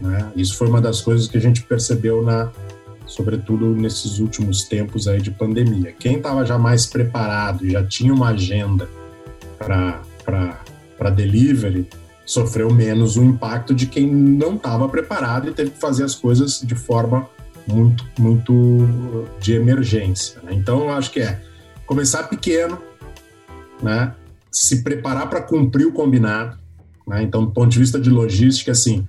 Né? 0.00 0.32
Isso 0.34 0.56
foi 0.56 0.68
uma 0.68 0.80
das 0.80 1.00
coisas 1.00 1.28
que 1.28 1.36
a 1.36 1.40
gente 1.40 1.62
percebeu 1.62 2.22
na, 2.22 2.50
sobretudo 3.08 3.74
nesses 3.74 4.20
últimos 4.20 4.62
tempos 4.64 5.08
aí 5.08 5.20
de 5.20 5.30
pandemia. 5.30 5.92
Quem 5.98 6.18
estava 6.18 6.44
já 6.44 6.58
mais 6.58 6.86
preparado 6.86 7.66
e 7.66 7.70
já 7.70 7.82
tinha 7.82 8.14
uma 8.14 8.28
agenda 8.28 8.88
para 9.58 11.10
delivery, 11.10 11.88
sofreu 12.24 12.70
menos 12.72 13.16
o 13.16 13.24
impacto 13.24 13.74
de 13.74 13.86
quem 13.86 14.06
não 14.06 14.56
estava 14.56 14.86
preparado 14.88 15.48
e 15.48 15.52
teve 15.52 15.70
que 15.70 15.80
fazer 15.80 16.04
as 16.04 16.14
coisas 16.14 16.60
de 16.60 16.74
forma 16.74 17.28
muito, 17.66 18.04
muito 18.18 19.26
de 19.40 19.54
emergência. 19.54 20.40
Né? 20.42 20.52
Então, 20.52 20.80
eu 20.84 20.90
acho 20.90 21.10
que 21.10 21.20
é 21.20 21.40
começar 21.86 22.24
pequeno, 22.24 22.78
né? 23.82 24.14
se 24.52 24.82
preparar 24.82 25.28
para 25.30 25.40
cumprir 25.40 25.86
o 25.86 25.92
combinado. 25.92 26.58
Né? 27.06 27.22
Então, 27.22 27.46
do 27.46 27.50
ponto 27.50 27.70
de 27.70 27.78
vista 27.78 27.98
de 27.98 28.10
logística, 28.10 28.72
assim, 28.72 29.08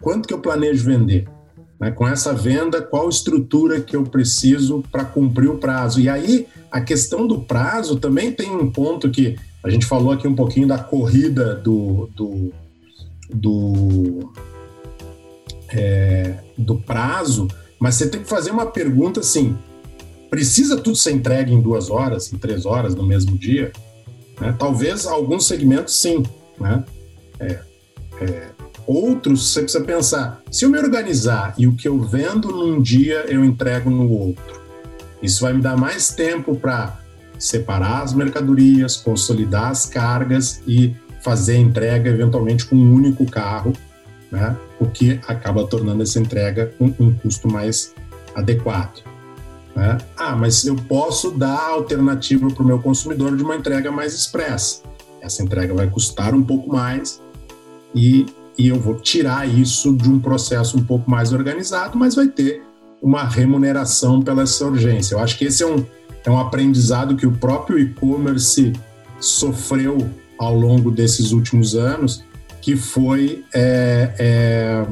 quanto 0.00 0.26
que 0.26 0.34
eu 0.34 0.40
planejo 0.40 0.84
vender? 0.84 1.28
Né? 1.78 1.90
Com 1.90 2.06
essa 2.06 2.32
venda, 2.32 2.82
qual 2.82 3.08
estrutura 3.08 3.80
que 3.80 3.96
eu 3.96 4.04
preciso 4.04 4.82
para 4.90 5.04
cumprir 5.04 5.48
o 5.48 5.58
prazo? 5.58 6.00
E 6.00 6.08
aí, 6.08 6.46
a 6.70 6.80
questão 6.80 7.26
do 7.26 7.40
prazo 7.40 7.96
também 7.96 8.32
tem 8.32 8.50
um 8.50 8.70
ponto 8.70 9.10
que 9.10 9.36
a 9.62 9.70
gente 9.70 9.86
falou 9.86 10.12
aqui 10.12 10.26
um 10.26 10.34
pouquinho 10.34 10.66
da 10.66 10.78
corrida 10.78 11.54
do, 11.56 12.08
do, 12.14 12.52
do, 13.32 14.32
é, 15.70 16.38
do 16.56 16.76
prazo, 16.76 17.48
mas 17.78 17.96
você 17.96 18.08
tem 18.08 18.22
que 18.22 18.28
fazer 18.28 18.50
uma 18.50 18.66
pergunta 18.66 19.20
assim: 19.20 19.56
precisa 20.30 20.76
tudo 20.76 20.96
ser 20.96 21.12
entregue 21.12 21.52
em 21.52 21.60
duas 21.60 21.90
horas, 21.90 22.32
em 22.32 22.38
três 22.38 22.64
horas 22.64 22.94
no 22.94 23.04
mesmo 23.04 23.36
dia? 23.36 23.72
Né? 24.40 24.54
Talvez 24.58 25.06
alguns 25.06 25.46
segmentos 25.46 26.00
sim, 26.00 26.22
né? 26.60 26.84
É, 27.38 27.60
é, 28.20 28.50
outros 28.86 29.52
você 29.52 29.62
precisa 29.62 29.84
pensar: 29.84 30.42
se 30.50 30.64
eu 30.64 30.70
me 30.70 30.78
organizar 30.78 31.54
e 31.56 31.66
o 31.66 31.74
que 31.74 31.86
eu 31.86 32.00
vendo 32.00 32.48
num 32.48 32.80
dia 32.80 33.24
eu 33.28 33.44
entrego 33.44 33.90
no 33.90 34.10
outro, 34.10 34.60
isso 35.22 35.42
vai 35.42 35.52
me 35.52 35.60
dar 35.60 35.76
mais 35.76 36.10
tempo 36.10 36.56
para 36.56 36.98
separar 37.38 38.02
as 38.02 38.14
mercadorias, 38.14 38.96
consolidar 38.96 39.70
as 39.70 39.86
cargas 39.86 40.62
e 40.66 40.94
fazer 41.22 41.56
a 41.56 41.58
entrega 41.58 42.10
eventualmente 42.10 42.64
com 42.64 42.76
um 42.76 42.94
único 42.94 43.26
carro, 43.26 43.72
né? 44.30 44.56
o 44.78 44.86
que 44.86 45.20
acaba 45.26 45.66
tornando 45.66 46.02
essa 46.02 46.18
entrega 46.18 46.72
um, 46.80 46.92
um 47.00 47.12
custo 47.12 47.50
mais 47.50 47.94
adequado. 48.34 49.02
Né? 49.74 49.98
Ah, 50.16 50.34
mas 50.34 50.64
eu 50.64 50.76
posso 50.76 51.30
dar 51.32 51.70
alternativa 51.70 52.48
para 52.48 52.62
o 52.62 52.66
meu 52.66 52.78
consumidor 52.78 53.36
de 53.36 53.42
uma 53.42 53.56
entrega 53.56 53.90
mais 53.90 54.14
expressa. 54.14 54.82
Essa 55.20 55.42
entrega 55.42 55.74
vai 55.74 55.88
custar 55.88 56.34
um 56.34 56.42
pouco 56.42 56.72
mais 56.72 57.20
e, 57.94 58.26
e 58.58 58.68
eu 58.68 58.80
vou 58.80 58.94
tirar 58.96 59.48
isso 59.48 59.94
de 59.94 60.08
um 60.08 60.18
processo 60.18 60.78
um 60.78 60.84
pouco 60.84 61.10
mais 61.10 61.32
organizado, 61.32 61.98
mas 61.98 62.14
vai 62.14 62.26
ter 62.26 62.62
uma 63.02 63.24
remuneração 63.24 64.22
pela 64.22 64.42
essa 64.42 64.64
urgência. 64.64 65.14
Eu 65.14 65.18
acho 65.18 65.36
que 65.36 65.44
esse 65.44 65.62
é 65.62 65.66
um, 65.66 65.84
é 66.24 66.30
um 66.30 66.38
aprendizado 66.38 67.16
que 67.16 67.26
o 67.26 67.32
próprio 67.32 67.78
e-commerce 67.78 68.72
sofreu 69.20 70.08
ao 70.38 70.54
longo 70.54 70.90
desses 70.90 71.32
últimos 71.32 71.74
anos, 71.74 72.24
que 72.60 72.76
foi 72.76 73.44
é, 73.54 74.14
é, 74.18 74.86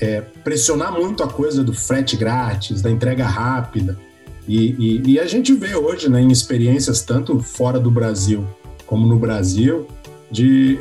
é, 0.00 0.20
pressionar 0.44 0.92
muito 0.92 1.22
a 1.22 1.28
coisa 1.28 1.64
do 1.64 1.72
frete 1.72 2.16
grátis, 2.16 2.82
da 2.82 2.90
entrega 2.90 3.26
rápida. 3.26 3.98
E, 4.46 4.76
e, 4.78 5.12
e, 5.12 5.18
a 5.18 5.26
gente 5.26 5.52
vê 5.54 5.74
hoje, 5.74 6.08
né, 6.08 6.20
em 6.20 6.30
experiências 6.30 7.02
tanto 7.02 7.40
fora 7.40 7.80
do 7.80 7.90
Brasil 7.90 8.46
como 8.86 9.04
no 9.08 9.18
Brasil, 9.18 9.88
de 10.30 10.78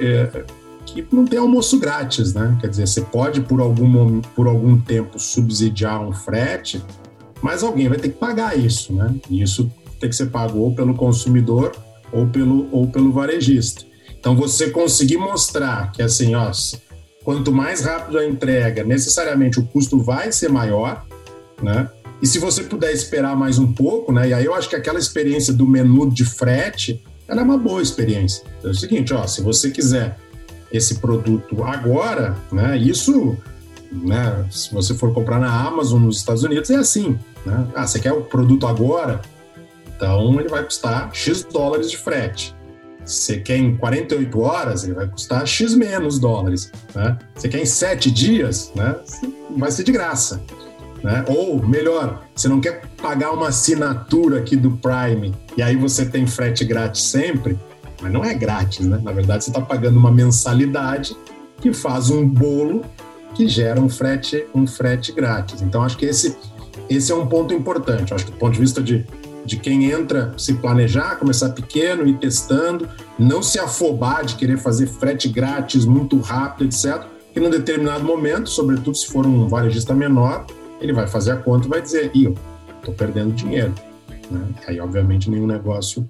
que 1.03 1.15
não 1.15 1.25
tem 1.25 1.39
almoço 1.39 1.79
grátis, 1.79 2.33
né? 2.33 2.57
Quer 2.61 2.69
dizer, 2.69 2.87
você 2.87 3.01
pode 3.01 3.41
por 3.41 3.59
algum, 3.59 4.21
por 4.21 4.47
algum 4.47 4.79
tempo 4.79 5.19
subsidiar 5.19 6.01
um 6.01 6.13
frete, 6.13 6.83
mas 7.41 7.63
alguém 7.63 7.87
vai 7.87 7.97
ter 7.97 8.09
que 8.09 8.17
pagar 8.17 8.57
isso, 8.57 8.93
né? 8.93 9.13
E 9.29 9.41
isso 9.41 9.71
tem 9.99 10.09
que 10.09 10.15
ser 10.15 10.27
pago 10.27 10.59
ou 10.59 10.73
pelo 10.73 10.93
consumidor 10.93 11.75
ou 12.11 12.27
pelo, 12.27 12.67
ou 12.71 12.87
pelo 12.87 13.11
varejista. 13.11 13.83
Então, 14.19 14.35
você 14.35 14.69
conseguir 14.69 15.17
mostrar 15.17 15.91
que, 15.91 16.01
assim, 16.01 16.33
ó, 16.33 16.51
quanto 17.23 17.51
mais 17.51 17.81
rápido 17.81 18.17
a 18.17 18.25
entrega, 18.25 18.83
necessariamente 18.83 19.59
o 19.59 19.65
custo 19.65 19.99
vai 19.99 20.31
ser 20.31 20.49
maior, 20.49 21.05
né? 21.61 21.89
E 22.21 22.27
se 22.27 22.39
você 22.39 22.63
puder 22.63 22.91
esperar 22.91 23.35
mais 23.35 23.59
um 23.59 23.71
pouco, 23.73 24.11
né? 24.11 24.29
E 24.29 24.33
aí 24.33 24.45
eu 24.45 24.55
acho 24.55 24.69
que 24.69 24.75
aquela 24.75 24.97
experiência 24.97 25.53
do 25.53 25.67
menu 25.67 26.09
de 26.09 26.23
frete, 26.23 27.03
ela 27.27 27.41
é 27.41 27.43
uma 27.43 27.57
boa 27.57 27.81
experiência. 27.81 28.43
Então, 28.57 28.71
é 28.71 28.73
o 28.73 28.77
seguinte, 28.77 29.13
ó, 29.13 29.27
se 29.27 29.41
você 29.41 29.69
quiser 29.69 30.17
esse 30.75 30.95
produto 30.95 31.63
agora, 31.63 32.35
né? 32.51 32.77
Isso, 32.77 33.37
né? 33.91 34.45
Se 34.49 34.73
você 34.73 34.93
for 34.93 35.13
comprar 35.13 35.39
na 35.39 35.67
Amazon 35.67 36.01
nos 36.03 36.17
Estados 36.17 36.43
Unidos 36.43 36.69
é 36.69 36.75
assim. 36.75 37.17
Né? 37.45 37.67
Ah, 37.75 37.85
você 37.85 37.99
quer 37.99 38.13
o 38.13 38.21
produto 38.21 38.67
agora? 38.67 39.21
Então 39.95 40.39
ele 40.39 40.49
vai 40.49 40.63
custar 40.63 41.09
X 41.13 41.43
dólares 41.43 41.89
de 41.89 41.97
frete. 41.97 42.55
Você 43.05 43.37
quer 43.37 43.57
em 43.57 43.77
48 43.77 44.39
horas, 44.39 44.83
ele 44.83 44.93
vai 44.93 45.07
custar 45.07 45.45
X 45.45 45.75
menos 45.75 46.17
dólares. 46.17 46.71
Né? 46.93 47.17
Você 47.35 47.47
quer 47.47 47.61
em 47.61 47.65
7 47.65 48.09
dias, 48.09 48.71
né? 48.75 48.95
vai 49.55 49.71
ser 49.71 49.83
de 49.83 49.91
graça. 49.91 50.41
Né? 51.03 51.23
Ou, 51.27 51.63
melhor, 51.65 52.23
você 52.35 52.47
não 52.47 52.59
quer 52.59 52.81
pagar 52.99 53.31
uma 53.31 53.49
assinatura 53.49 54.39
aqui 54.39 54.55
do 54.55 54.71
Prime 54.71 55.35
e 55.55 55.61
aí 55.61 55.75
você 55.75 56.03
tem 56.03 56.25
frete 56.25 56.65
grátis 56.65 57.03
sempre, 57.03 57.59
mas 58.01 58.11
não 58.11 58.23
é 58.23 58.33
grátis, 58.33 58.85
né? 58.85 58.99
Na 59.03 59.11
verdade, 59.11 59.43
você 59.43 59.49
está 59.49 59.61
pagando 59.61 59.97
uma 59.97 60.11
mensalidade 60.11 61.15
que 61.61 61.73
faz 61.73 62.09
um 62.09 62.27
bolo 62.27 62.83
que 63.33 63.47
gera 63.47 63.79
um 63.79 63.89
frete, 63.89 64.45
um 64.53 64.65
frete 64.65 65.11
grátis. 65.11 65.61
Então, 65.61 65.83
acho 65.83 65.97
que 65.97 66.05
esse 66.05 66.37
esse 66.89 67.11
é 67.11 67.15
um 67.15 67.25
ponto 67.25 67.53
importante. 67.53 68.13
acho 68.13 68.25
que 68.25 68.31
do 68.31 68.37
ponto 68.37 68.53
de 68.53 68.59
vista 68.59 68.81
de 68.81 69.05
de 69.45 69.57
quem 69.57 69.91
entra 69.91 70.33
se 70.37 70.55
planejar, 70.55 71.17
começar 71.17 71.49
pequeno, 71.49 72.07
ir 72.07 72.17
testando, 72.17 72.89
não 73.17 73.43
se 73.43 73.59
afobar 73.59 74.25
de 74.25 74.35
querer 74.35 74.57
fazer 74.57 74.87
frete 74.87 75.29
grátis, 75.29 75.85
muito 75.85 76.19
rápido, 76.19 76.65
etc. 76.65 77.05
E 77.35 77.39
num 77.39 77.49
determinado 77.49 78.03
momento, 78.03 78.49
sobretudo 78.49 78.97
se 78.97 79.07
for 79.07 79.25
um 79.25 79.47
varejista 79.47 79.93
menor, 79.93 80.47
ele 80.81 80.93
vai 80.93 81.07
fazer 81.07 81.31
a 81.31 81.37
conta 81.37 81.67
e 81.67 81.69
vai 81.69 81.81
dizer: 81.81 82.09
Ih, 82.13 82.33
estou 82.77 82.93
perdendo 82.93 83.33
dinheiro. 83.33 83.73
Né? 84.31 84.41
Aí, 84.67 84.79
obviamente, 84.79 85.29
nenhum 85.29 85.45
negócio 85.45 86.07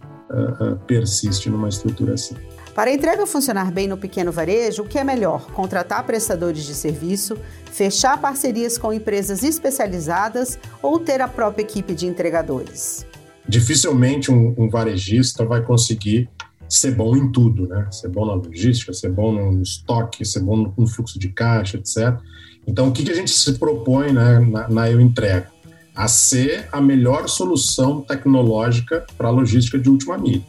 persiste 0.87 1.49
numa 1.49 1.69
estrutura 1.69 2.13
assim. 2.13 2.35
Para 2.73 2.89
a 2.91 2.93
entrega 2.93 3.25
funcionar 3.25 3.71
bem 3.71 3.87
no 3.87 3.97
pequeno 3.97 4.33
varejo, 4.33 4.83
o 4.83 4.87
que 4.87 4.97
é 4.97 5.03
melhor? 5.03 5.49
Contratar 5.51 6.03
prestadores 6.05 6.65
de 6.65 6.75
serviço, 6.75 7.37
fechar 7.71 8.19
parcerias 8.19 8.77
com 8.77 8.91
empresas 8.91 9.43
especializadas 9.43 10.59
ou 10.81 10.99
ter 10.99 11.21
a 11.21 11.27
própria 11.27 11.63
equipe 11.63 11.95
de 11.95 12.05
entregadores? 12.05 13.05
Dificilmente 13.47 14.29
um, 14.29 14.53
um 14.57 14.69
varejista 14.69 15.45
vai 15.45 15.63
conseguir 15.63 16.29
ser 16.67 16.91
bom 16.91 17.15
em 17.15 17.31
tudo, 17.31 17.67
né? 17.67 17.87
Ser 17.91 18.09
bom 18.09 18.25
na 18.25 18.33
logística, 18.33 18.91
ser 18.91 19.11
bom 19.11 19.31
no 19.31 19.61
estoque, 19.61 20.25
ser 20.25 20.41
bom 20.41 20.73
no 20.75 20.87
fluxo 20.87 21.17
de 21.17 21.29
caixa, 21.29 21.77
etc. 21.77 22.19
Então, 22.67 22.89
o 22.89 22.91
que, 22.91 23.03
que 23.03 23.11
a 23.11 23.15
gente 23.15 23.31
se 23.31 23.53
propõe 23.53 24.11
né, 24.11 24.39
na, 24.39 24.67
na 24.67 24.89
Eu 24.89 24.99
Entrego? 24.99 25.54
A 25.95 26.07
ser 26.07 26.67
a 26.71 26.81
melhor 26.81 27.29
solução 27.29 28.01
tecnológica 28.01 29.05
para 29.17 29.29
a 29.29 29.31
logística 29.31 29.79
de 29.79 29.89
última 29.89 30.17
milha. 30.17 30.45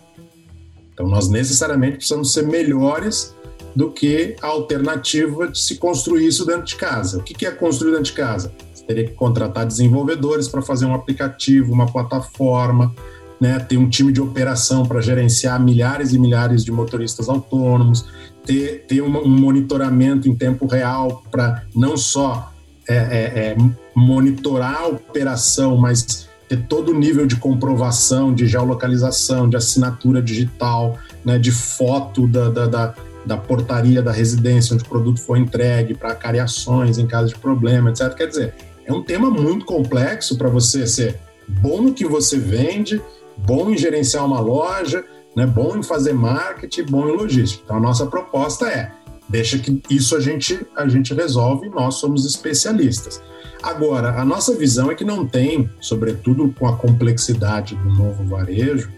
Então, 0.92 1.06
nós 1.06 1.28
necessariamente 1.28 1.98
precisamos 1.98 2.32
ser 2.32 2.46
melhores 2.46 3.34
do 3.76 3.90
que 3.90 4.34
a 4.40 4.46
alternativa 4.46 5.48
de 5.48 5.58
se 5.58 5.76
construir 5.76 6.26
isso 6.26 6.46
dentro 6.46 6.64
de 6.64 6.76
casa. 6.76 7.18
O 7.18 7.22
que 7.22 7.44
é 7.44 7.50
construir 7.50 7.90
dentro 7.90 8.06
de 8.06 8.12
casa? 8.14 8.50
Você 8.72 8.84
teria 8.84 9.04
que 9.04 9.12
contratar 9.12 9.66
desenvolvedores 9.66 10.48
para 10.48 10.62
fazer 10.62 10.86
um 10.86 10.94
aplicativo, 10.94 11.72
uma 11.74 11.86
plataforma, 11.86 12.94
né, 13.38 13.58
ter 13.58 13.76
um 13.76 13.88
time 13.88 14.12
de 14.12 14.20
operação 14.20 14.86
para 14.86 15.02
gerenciar 15.02 15.62
milhares 15.62 16.14
e 16.14 16.18
milhares 16.18 16.64
de 16.64 16.72
motoristas 16.72 17.28
autônomos, 17.28 18.06
ter, 18.46 18.86
ter 18.88 19.02
um, 19.02 19.18
um 19.18 19.28
monitoramento 19.28 20.26
em 20.26 20.34
tempo 20.34 20.66
real 20.66 21.22
para 21.30 21.62
não 21.74 21.98
só 21.98 22.52
é, 22.88 22.95
é, 22.95 22.99
é, 22.99 23.57
monitorar 23.95 24.83
a 24.83 24.87
operação, 24.87 25.76
mas 25.76 26.28
ter 26.49 26.62
todo 26.66 26.93
o 26.93 26.99
nível 26.99 27.26
de 27.26 27.37
comprovação, 27.37 28.33
de 28.33 28.47
geolocalização, 28.47 29.49
de 29.49 29.57
assinatura 29.57 30.23
digital, 30.23 30.99
né, 31.25 31.38
de 31.38 31.50
foto 31.50 32.28
da, 32.28 32.49
da, 32.49 32.66
da, 32.66 32.95
da 33.25 33.37
portaria 33.37 34.00
da 34.00 34.12
residência 34.12 34.75
onde 34.75 34.85
o 34.85 34.88
produto 34.88 35.21
foi 35.21 35.40
entregue, 35.40 35.95
para 35.95 36.14
cariações 36.14 36.99
em 36.99 37.07
caso 37.07 37.35
de 37.35 37.40
problema, 37.40 37.90
etc. 37.90 38.14
Quer 38.14 38.28
dizer, 38.28 38.55
é 38.85 38.93
um 38.93 39.02
tema 39.02 39.31
muito 39.31 39.64
complexo 39.64 40.38
para 40.38 40.49
você 40.49 40.87
ser 40.87 41.19
bom 41.49 41.83
no 41.83 41.93
que 41.93 42.07
você 42.07 42.38
vende, 42.38 43.02
bom 43.37 43.71
em 43.71 43.76
gerenciar 43.76 44.25
uma 44.25 44.38
loja, 44.38 45.05
né, 45.35 45.45
bom 45.45 45.76
em 45.76 45.83
fazer 45.83 46.14
marketing, 46.14 46.85
bom 46.85 47.09
em 47.09 47.16
logística. 47.16 47.62
Então, 47.64 47.76
a 47.76 47.81
nossa 47.81 48.07
proposta 48.07 48.69
é 48.69 48.93
deixa 49.28 49.59
que 49.59 49.80
isso 49.90 50.16
a 50.16 50.21
gente, 50.21 50.66
a 50.76 50.87
gente 50.88 51.14
resolve, 51.14 51.68
nós 51.68 51.97
somos 51.97 52.25
especialistas. 52.25 53.21
Agora, 53.62 54.21
a 54.21 54.25
nossa 54.25 54.54
visão 54.54 54.90
é 54.90 54.95
que 54.95 55.04
não 55.04 55.26
tem, 55.26 55.68
sobretudo 55.80 56.54
com 56.59 56.66
a 56.66 56.76
complexidade 56.76 57.75
do 57.75 57.88
novo 57.88 58.25
varejo, 58.25 58.90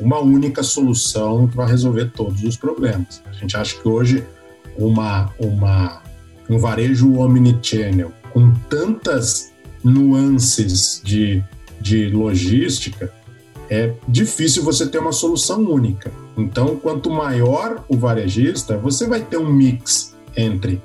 uma 0.00 0.18
única 0.18 0.62
solução 0.62 1.46
que 1.46 1.56
vai 1.56 1.68
resolver 1.68 2.10
todos 2.12 2.42
os 2.42 2.56
problemas. 2.56 3.22
A 3.26 3.32
gente 3.32 3.56
acha 3.56 3.76
que 3.80 3.88
hoje 3.88 4.24
uma, 4.76 5.32
uma, 5.38 6.02
um 6.48 6.58
varejo 6.58 7.14
omnichannel 7.14 8.12
com 8.32 8.52
tantas 8.68 9.52
nuances 9.82 11.00
de, 11.04 11.44
de 11.80 12.08
logística, 12.08 13.12
é 13.70 13.92
difícil 14.08 14.64
você 14.64 14.86
ter 14.86 14.98
uma 14.98 15.12
solução 15.12 15.62
única. 15.62 16.10
Então, 16.36 16.76
quanto 16.76 17.10
maior 17.10 17.84
o 17.88 17.96
varejista, 17.96 18.76
você 18.76 19.06
vai 19.06 19.20
ter 19.20 19.36
um 19.36 19.52
mix 19.52 20.14
entre 20.36 20.82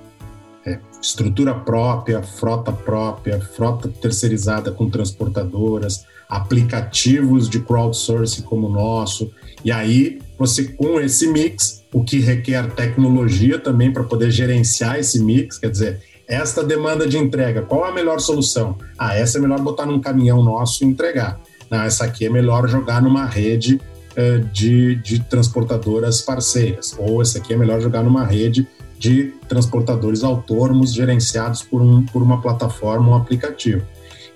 é, 0.66 0.80
estrutura 1.02 1.54
própria, 1.54 2.22
frota 2.22 2.72
própria, 2.72 3.40
frota 3.40 3.90
terceirizada 3.90 4.72
com 4.72 4.90
transportadoras, 4.90 6.06
aplicativos 6.30 7.50
de 7.50 7.60
crowdsourcing 7.60 8.44
como 8.44 8.68
o 8.68 8.72
nosso. 8.72 9.32
E 9.66 9.72
aí, 9.72 10.20
você 10.38 10.66
com 10.66 11.00
esse 11.00 11.28
mix, 11.28 11.84
o 11.92 12.04
que 12.04 12.20
requer 12.20 12.70
tecnologia 12.72 13.58
também 13.58 13.92
para 13.92 14.04
poder 14.04 14.30
gerenciar 14.30 15.00
esse 15.00 15.24
mix, 15.24 15.58
quer 15.58 15.72
dizer, 15.72 16.02
esta 16.28 16.64
demanda 16.64 17.08
de 17.08 17.18
entrega, 17.18 17.64
qual 17.64 17.84
a 17.84 17.92
melhor 17.92 18.20
solução? 18.20 18.78
Ah, 18.96 19.16
essa 19.16 19.40
é 19.40 19.42
melhor 19.42 19.60
botar 19.62 19.88
num 19.88 20.00
caminhão 20.00 20.44
nosso 20.44 20.84
e 20.84 20.88
entregar. 20.88 21.42
Não, 21.72 21.82
essa 21.82 22.06
aqui 22.06 22.26
é 22.26 22.30
melhor 22.30 22.68
jogar 22.68 23.02
numa 23.02 23.26
rede 23.26 23.82
uh, 24.18 24.44
de, 24.52 24.96
de 24.96 25.20
transportadoras 25.24 26.22
parceiras. 26.22 26.96
Ou 26.98 27.22
essa 27.22 27.38
aqui 27.38 27.54
é 27.54 27.58
melhor 27.58 27.80
jogar 27.82 28.04
numa 28.04 28.26
rede 28.26 28.68
de 28.98 29.34
transportadores 29.48 30.24
autônomos 30.24 30.94
gerenciados 30.94 31.64
por, 31.64 31.82
um, 31.82 32.06
por 32.06 32.22
uma 32.22 32.42
plataforma, 32.42 33.10
um 33.10 33.16
aplicativo. 33.16 33.82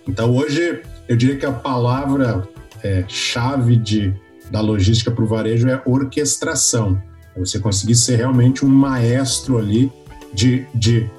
Então, 0.07 0.33
hoje, 0.33 0.81
eu 1.07 1.15
diria 1.15 1.35
que 1.35 1.45
a 1.45 1.51
palavra 1.51 2.47
é, 2.81 3.03
chave 3.07 3.75
de, 3.75 4.13
da 4.49 4.61
logística 4.61 5.11
para 5.11 5.23
o 5.23 5.27
varejo 5.27 5.67
é 5.67 5.81
orquestração. 5.85 7.01
É 7.35 7.39
você 7.39 7.59
conseguir 7.59 7.95
ser 7.95 8.17
realmente 8.17 8.65
um 8.65 8.69
maestro 8.69 9.57
ali 9.57 9.91
de, 10.33 10.65
de 10.73 11.09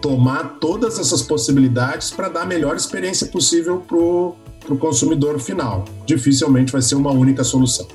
tomar 0.00 0.58
todas 0.60 0.98
essas 0.98 1.22
possibilidades 1.22 2.10
para 2.10 2.28
dar 2.28 2.42
a 2.42 2.46
melhor 2.46 2.76
experiência 2.76 3.26
possível 3.26 3.80
para 3.80 3.96
o 3.96 4.36
consumidor 4.76 5.38
final. 5.38 5.84
Dificilmente 6.04 6.72
vai 6.72 6.82
ser 6.82 6.94
uma 6.94 7.10
única 7.10 7.44
solução. 7.44 7.86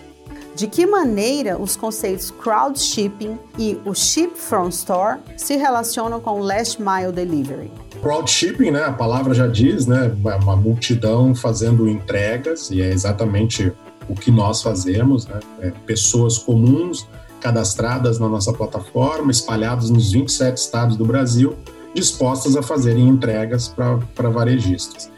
De 0.56 0.68
que 0.68 0.86
maneira 0.86 1.60
os 1.60 1.76
conceitos 1.76 2.30
crowd 2.30 2.80
shipping 2.80 3.40
e 3.58 3.80
o 3.86 3.94
ship 3.96 4.34
from 4.36 4.70
store 4.70 5.20
se 5.36 5.56
relacionam 5.56 6.20
com 6.20 6.40
o 6.40 6.44
last 6.44 6.80
mile 6.80 7.12
delivery? 7.12 7.72
Crowd 8.02 8.30
shipping, 8.30 8.70
né, 8.70 8.84
a 8.84 8.94
palavra 8.94 9.34
já 9.34 9.48
diz, 9.48 9.88
né, 9.88 10.16
é 10.26 10.36
uma 10.36 10.56
multidão 10.56 11.34
fazendo 11.34 11.88
entregas 11.88 12.70
e 12.70 12.82
é 12.82 12.90
exatamente 12.92 13.74
o 14.08 14.14
que 14.14 14.30
nós 14.30 14.62
fazemos, 14.62 15.26
né, 15.26 15.40
é 15.60 15.72
pessoas 15.88 16.38
comuns 16.38 17.08
cadastradas 17.42 18.20
na 18.20 18.30
nossa 18.30 18.54
plataforma, 18.54 19.32
espalhadas 19.32 19.90
nos 19.90 20.12
27 20.12 20.58
estados 20.58 20.96
do 20.96 21.04
Brasil, 21.04 21.56
dispostas 21.96 22.56
a 22.56 22.62
fazerem 22.62 23.08
entregas 23.08 23.68
para 23.68 24.30
varejistas. 24.30 25.12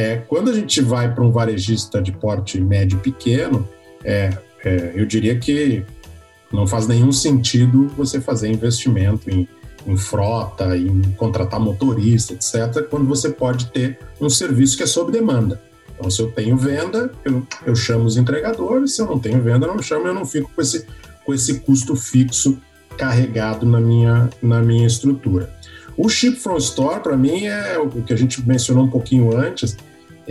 É, 0.00 0.16
quando 0.16 0.48
a 0.48 0.54
gente 0.54 0.80
vai 0.80 1.14
para 1.14 1.22
um 1.22 1.30
varejista 1.30 2.00
de 2.00 2.10
porte 2.10 2.58
médio 2.58 2.96
e 2.96 3.02
pequeno, 3.02 3.68
é, 4.02 4.30
é, 4.64 4.92
eu 4.94 5.04
diria 5.04 5.38
que 5.38 5.84
não 6.50 6.66
faz 6.66 6.86
nenhum 6.86 7.12
sentido 7.12 7.86
você 7.88 8.18
fazer 8.18 8.48
investimento 8.48 9.28
em, 9.28 9.46
em 9.86 9.96
frota, 9.98 10.74
em 10.74 11.02
contratar 11.18 11.60
motorista, 11.60 12.32
etc., 12.32 12.82
quando 12.88 13.06
você 13.06 13.28
pode 13.28 13.66
ter 13.72 13.98
um 14.18 14.30
serviço 14.30 14.74
que 14.78 14.84
é 14.84 14.86
sob 14.86 15.12
demanda. 15.12 15.60
Então, 15.94 16.10
se 16.10 16.22
eu 16.22 16.32
tenho 16.32 16.56
venda, 16.56 17.12
eu, 17.22 17.46
eu 17.66 17.76
chamo 17.76 18.06
os 18.06 18.16
entregadores, 18.16 18.96
se 18.96 19.02
eu 19.02 19.06
não 19.06 19.18
tenho 19.18 19.42
venda, 19.42 19.66
eu 19.66 19.74
não 19.74 19.82
chamo, 19.82 20.06
eu 20.06 20.14
não 20.14 20.24
fico 20.24 20.50
com 20.56 20.62
esse, 20.62 20.86
com 21.26 21.34
esse 21.34 21.60
custo 21.60 21.94
fixo 21.94 22.56
carregado 22.96 23.66
na 23.66 23.78
minha, 23.78 24.30
na 24.40 24.62
minha 24.62 24.86
estrutura. 24.86 25.52
O 25.94 26.08
Ship 26.08 26.36
from 26.36 26.56
Store, 26.56 27.00
para 27.00 27.18
mim, 27.18 27.44
é 27.44 27.78
o 27.78 27.90
que 27.90 28.14
a 28.14 28.16
gente 28.16 28.40
mencionou 28.48 28.84
um 28.84 28.88
pouquinho 28.88 29.36
antes, 29.36 29.76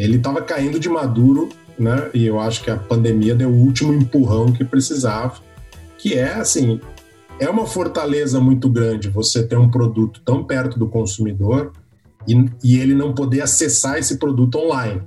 ele 0.03 0.17
estava 0.17 0.41
caindo 0.41 0.79
de 0.79 0.89
maduro 0.89 1.49
né? 1.79 2.09
E 2.13 2.25
eu 2.25 2.39
acho 2.39 2.61
que 2.61 2.69
a 2.69 2.75
pandemia 2.75 3.33
deu 3.33 3.49
o 3.49 3.55
último 3.55 3.93
empurrão 3.93 4.51
que 4.51 4.65
precisava, 4.65 5.35
que 5.97 6.13
é 6.13 6.33
assim, 6.33 6.79
é 7.39 7.49
uma 7.49 7.65
fortaleza 7.65 8.39
muito 8.39 8.69
grande 8.69 9.09
você 9.09 9.47
ter 9.47 9.57
um 9.57 9.71
produto 9.71 10.21
tão 10.25 10.43
perto 10.43 10.77
do 10.77 10.89
consumidor 10.89 11.71
e, 12.27 12.35
e 12.63 12.77
ele 12.77 12.93
não 12.93 13.13
poder 13.13 13.41
acessar 13.41 13.97
esse 13.97 14.17
produto 14.17 14.57
online, 14.57 15.01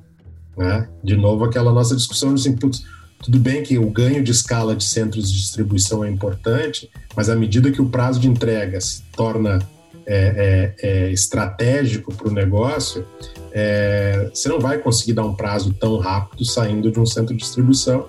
né? 0.56 0.88
De 1.04 1.14
novo 1.14 1.44
aquela 1.44 1.72
nossa 1.72 1.94
discussão 1.94 2.32
assim, 2.32 2.56
putz, 2.56 2.84
tudo 3.22 3.38
bem 3.38 3.62
que 3.62 3.78
o 3.78 3.90
ganho 3.90 4.24
de 4.24 4.32
escala 4.32 4.74
de 4.74 4.84
centros 4.84 5.30
de 5.30 5.38
distribuição 5.38 6.02
é 6.02 6.10
importante, 6.10 6.90
mas 7.14 7.28
à 7.28 7.36
medida 7.36 7.70
que 7.70 7.82
o 7.82 7.88
prazo 7.88 8.18
de 8.18 8.28
entrega 8.28 8.80
se 8.80 9.02
torna 9.14 9.60
é, 10.06 10.74
é, 10.82 10.88
é 10.88 11.10
estratégico 11.10 12.14
para 12.14 12.28
o 12.28 12.32
negócio, 12.32 13.06
é, 13.52 14.30
você 14.32 14.48
não 14.48 14.58
vai 14.58 14.78
conseguir 14.78 15.12
dar 15.12 15.24
um 15.24 15.34
prazo 15.34 15.74
tão 15.74 15.98
rápido 15.98 16.44
saindo 16.44 16.90
de 16.90 16.98
um 16.98 17.06
centro 17.06 17.34
de 17.34 17.42
distribuição. 17.42 18.06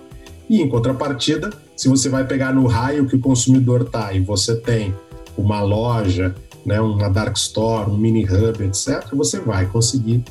E 0.49 0.61
em 0.61 0.69
contrapartida, 0.69 1.51
se 1.75 1.87
você 1.87 2.09
vai 2.09 2.25
pegar 2.25 2.53
no 2.53 2.67
raio 2.67 3.05
que 3.05 3.15
o 3.15 3.19
consumidor 3.19 3.81
está 3.81 4.13
e 4.13 4.19
você 4.19 4.55
tem 4.55 4.93
uma 5.37 5.61
loja, 5.61 6.33
né, 6.65 6.79
uma 6.79 7.09
dark 7.09 7.35
store, 7.35 7.89
um 7.89 7.97
mini 7.97 8.23
hub, 8.23 8.63
etc., 8.63 9.05
você 9.13 9.39
vai 9.39 9.65
conseguir 9.65 10.23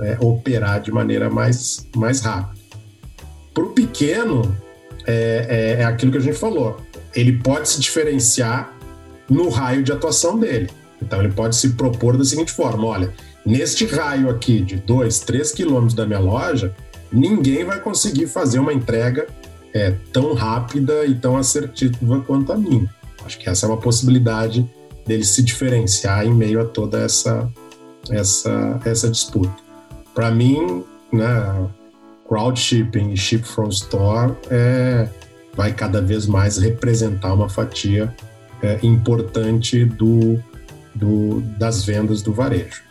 é, 0.00 0.16
operar 0.20 0.80
de 0.80 0.90
maneira 0.90 1.30
mais, 1.30 1.86
mais 1.96 2.20
rápida. 2.20 2.60
Para 3.54 3.64
o 3.64 3.70
pequeno, 3.70 4.56
é, 5.06 5.76
é, 5.78 5.82
é 5.82 5.84
aquilo 5.84 6.12
que 6.12 6.18
a 6.18 6.22
gente 6.22 6.36
falou. 6.36 6.76
Ele 7.14 7.38
pode 7.38 7.68
se 7.68 7.80
diferenciar 7.80 8.76
no 9.28 9.48
raio 9.48 9.82
de 9.82 9.92
atuação 9.92 10.38
dele. 10.38 10.70
Então, 11.02 11.20
ele 11.20 11.32
pode 11.32 11.56
se 11.56 11.70
propor 11.70 12.16
da 12.16 12.24
seguinte 12.24 12.52
forma: 12.52 12.86
olha, 12.86 13.12
Neste 13.44 13.86
raio 13.86 14.28
aqui 14.28 14.60
de 14.60 14.76
2, 14.76 15.20
3 15.20 15.52
quilômetros 15.52 15.94
da 15.94 16.06
minha 16.06 16.18
loja, 16.18 16.74
ninguém 17.10 17.64
vai 17.64 17.80
conseguir 17.80 18.26
fazer 18.26 18.58
uma 18.58 18.72
entrega 18.72 19.26
é, 19.72 19.94
tão 20.12 20.34
rápida 20.34 21.06
e 21.06 21.14
tão 21.14 21.36
assertiva 21.36 22.20
quanto 22.20 22.52
a 22.52 22.56
mim. 22.56 22.88
Acho 23.24 23.38
que 23.38 23.48
essa 23.48 23.66
é 23.66 23.68
uma 23.68 23.78
possibilidade 23.78 24.68
dele 25.06 25.24
se 25.24 25.42
diferenciar 25.42 26.26
em 26.26 26.34
meio 26.34 26.60
a 26.60 26.64
toda 26.64 27.00
essa, 27.00 27.50
essa, 28.10 28.80
essa 28.84 29.08
disputa. 29.08 29.54
Para 30.14 30.30
mim, 30.30 30.84
né, 31.10 31.68
crowd 32.28 32.60
shipping 32.60 33.12
e 33.12 33.16
ship 33.16 33.42
from 33.44 33.68
store 33.68 34.34
é, 34.50 35.08
vai 35.54 35.72
cada 35.72 36.02
vez 36.02 36.26
mais 36.26 36.58
representar 36.58 37.32
uma 37.32 37.48
fatia 37.48 38.14
é, 38.62 38.78
importante 38.82 39.84
do, 39.84 40.38
do, 41.00 41.40
das 41.58 41.84
vendas 41.84 42.22
do 42.22 42.32
varejo. 42.32 42.82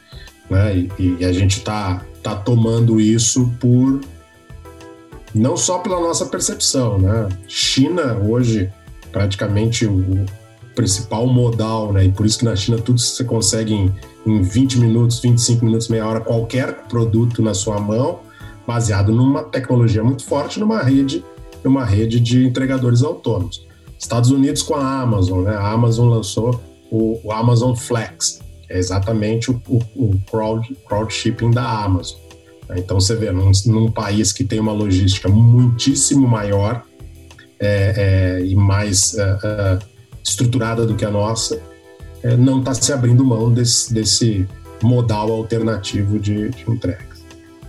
Né? 0.49 0.87
E, 0.97 1.17
e 1.19 1.25
a 1.25 1.31
gente 1.31 1.57
está 1.57 2.03
tá 2.23 2.35
tomando 2.35 2.99
isso 2.99 3.51
por 3.59 4.01
não 5.33 5.55
só 5.55 5.79
pela 5.79 5.99
nossa 5.99 6.25
percepção, 6.25 6.97
né? 6.97 7.29
China 7.47 8.17
hoje 8.17 8.71
praticamente 9.11 9.85
o 9.85 10.25
principal 10.75 11.27
modal, 11.27 11.93
né? 11.93 12.05
E 12.05 12.11
por 12.11 12.25
isso 12.25 12.39
que 12.39 12.45
na 12.45 12.55
China 12.55 12.77
tudo 12.77 12.99
você 12.99 13.23
consegue 13.23 13.73
em, 13.73 13.93
em 14.25 14.41
20 14.41 14.79
minutos, 14.79 15.19
25 15.19 15.65
minutos, 15.65 15.87
meia 15.87 16.05
hora 16.05 16.19
qualquer 16.19 16.87
produto 16.87 17.41
na 17.41 17.53
sua 17.53 17.79
mão, 17.79 18.21
baseado 18.65 19.11
numa 19.11 19.43
tecnologia 19.43 20.03
muito 20.03 20.23
forte, 20.23 20.59
numa 20.59 20.81
rede, 20.81 21.23
numa 21.63 21.85
rede 21.85 22.19
de 22.19 22.45
entregadores 22.45 23.03
autônomos. 23.03 23.67
Estados 23.99 24.31
Unidos 24.31 24.61
com 24.61 24.75
a 24.75 25.01
Amazon, 25.01 25.43
né? 25.43 25.55
A 25.55 25.71
Amazon 25.71 26.09
lançou 26.09 26.59
o, 26.91 27.19
o 27.23 27.31
Amazon 27.31 27.75
Flex, 27.75 28.39
que 28.65 28.73
é 28.73 28.77
exatamente 28.77 29.51
o, 29.51 29.61
o, 29.67 29.79
o 29.95 30.19
crowd, 30.29 30.75
crowd 30.87 31.13
shipping 31.13 31.51
da 31.51 31.83
Amazon. 31.83 32.19
Então 32.75 32.99
você 32.99 33.15
vê, 33.15 33.31
num, 33.31 33.51
num, 33.65 33.91
país 33.91 34.31
que 34.31 34.43
tem 34.43 34.59
uma 34.59 34.71
logística 34.71 35.27
muitíssimo 35.27 36.27
maior 36.27 36.83
é, 37.59 38.39
é, 38.39 38.45
e 38.45 38.55
mais 38.55 39.15
é, 39.17 39.39
é 39.43 39.79
estruturada 40.23 40.85
do 40.85 40.95
que 40.95 41.03
a 41.03 41.09
nossa, 41.09 41.59
é, 42.21 42.37
não 42.37 42.59
está 42.59 42.73
se 42.73 42.93
abrindo 42.93 43.25
mão 43.25 43.51
desse, 43.51 43.91
desse 43.91 44.47
modal 44.83 45.31
alternativo 45.31 46.19
de, 46.19 46.49
de 46.49 46.69
entregas. 46.69 47.08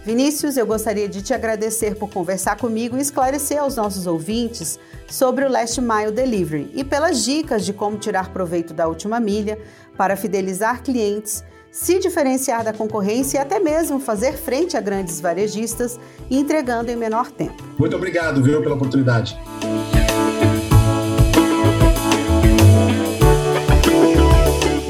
Vinícius, 0.04 0.56
eu 0.56 0.66
gostaria 0.66 1.08
de 1.08 1.22
te 1.22 1.34
agradecer 1.34 1.94
por 1.94 2.10
conversar 2.10 2.56
comigo 2.56 2.96
e 2.96 3.00
esclarecer 3.00 3.58
aos 3.58 3.76
nossos 3.76 4.06
ouvintes 4.06 4.78
sobre 5.06 5.44
o 5.44 5.50
Last 5.50 5.80
Mile 5.80 6.12
Delivery 6.12 6.70
e 6.74 6.82
pelas 6.82 7.22
dicas 7.22 7.66
de 7.66 7.72
como 7.72 7.98
tirar 7.98 8.32
proveito 8.32 8.72
da 8.72 8.88
última 8.88 9.20
milha 9.20 9.58
para 9.96 10.16
fidelizar 10.16 10.82
clientes 10.82 11.44
se 11.70 11.98
diferenciar 11.98 12.64
da 12.64 12.72
concorrência 12.72 13.38
e 13.38 13.40
até 13.40 13.58
mesmo 13.60 14.00
fazer 14.00 14.32
frente 14.32 14.76
a 14.76 14.80
grandes 14.80 15.20
varejistas, 15.20 15.98
entregando 16.30 16.90
em 16.90 16.96
menor 16.96 17.30
tempo. 17.30 17.62
Muito 17.78 17.94
obrigado, 17.96 18.42
viu, 18.42 18.60
pela 18.60 18.74
oportunidade. 18.74 19.38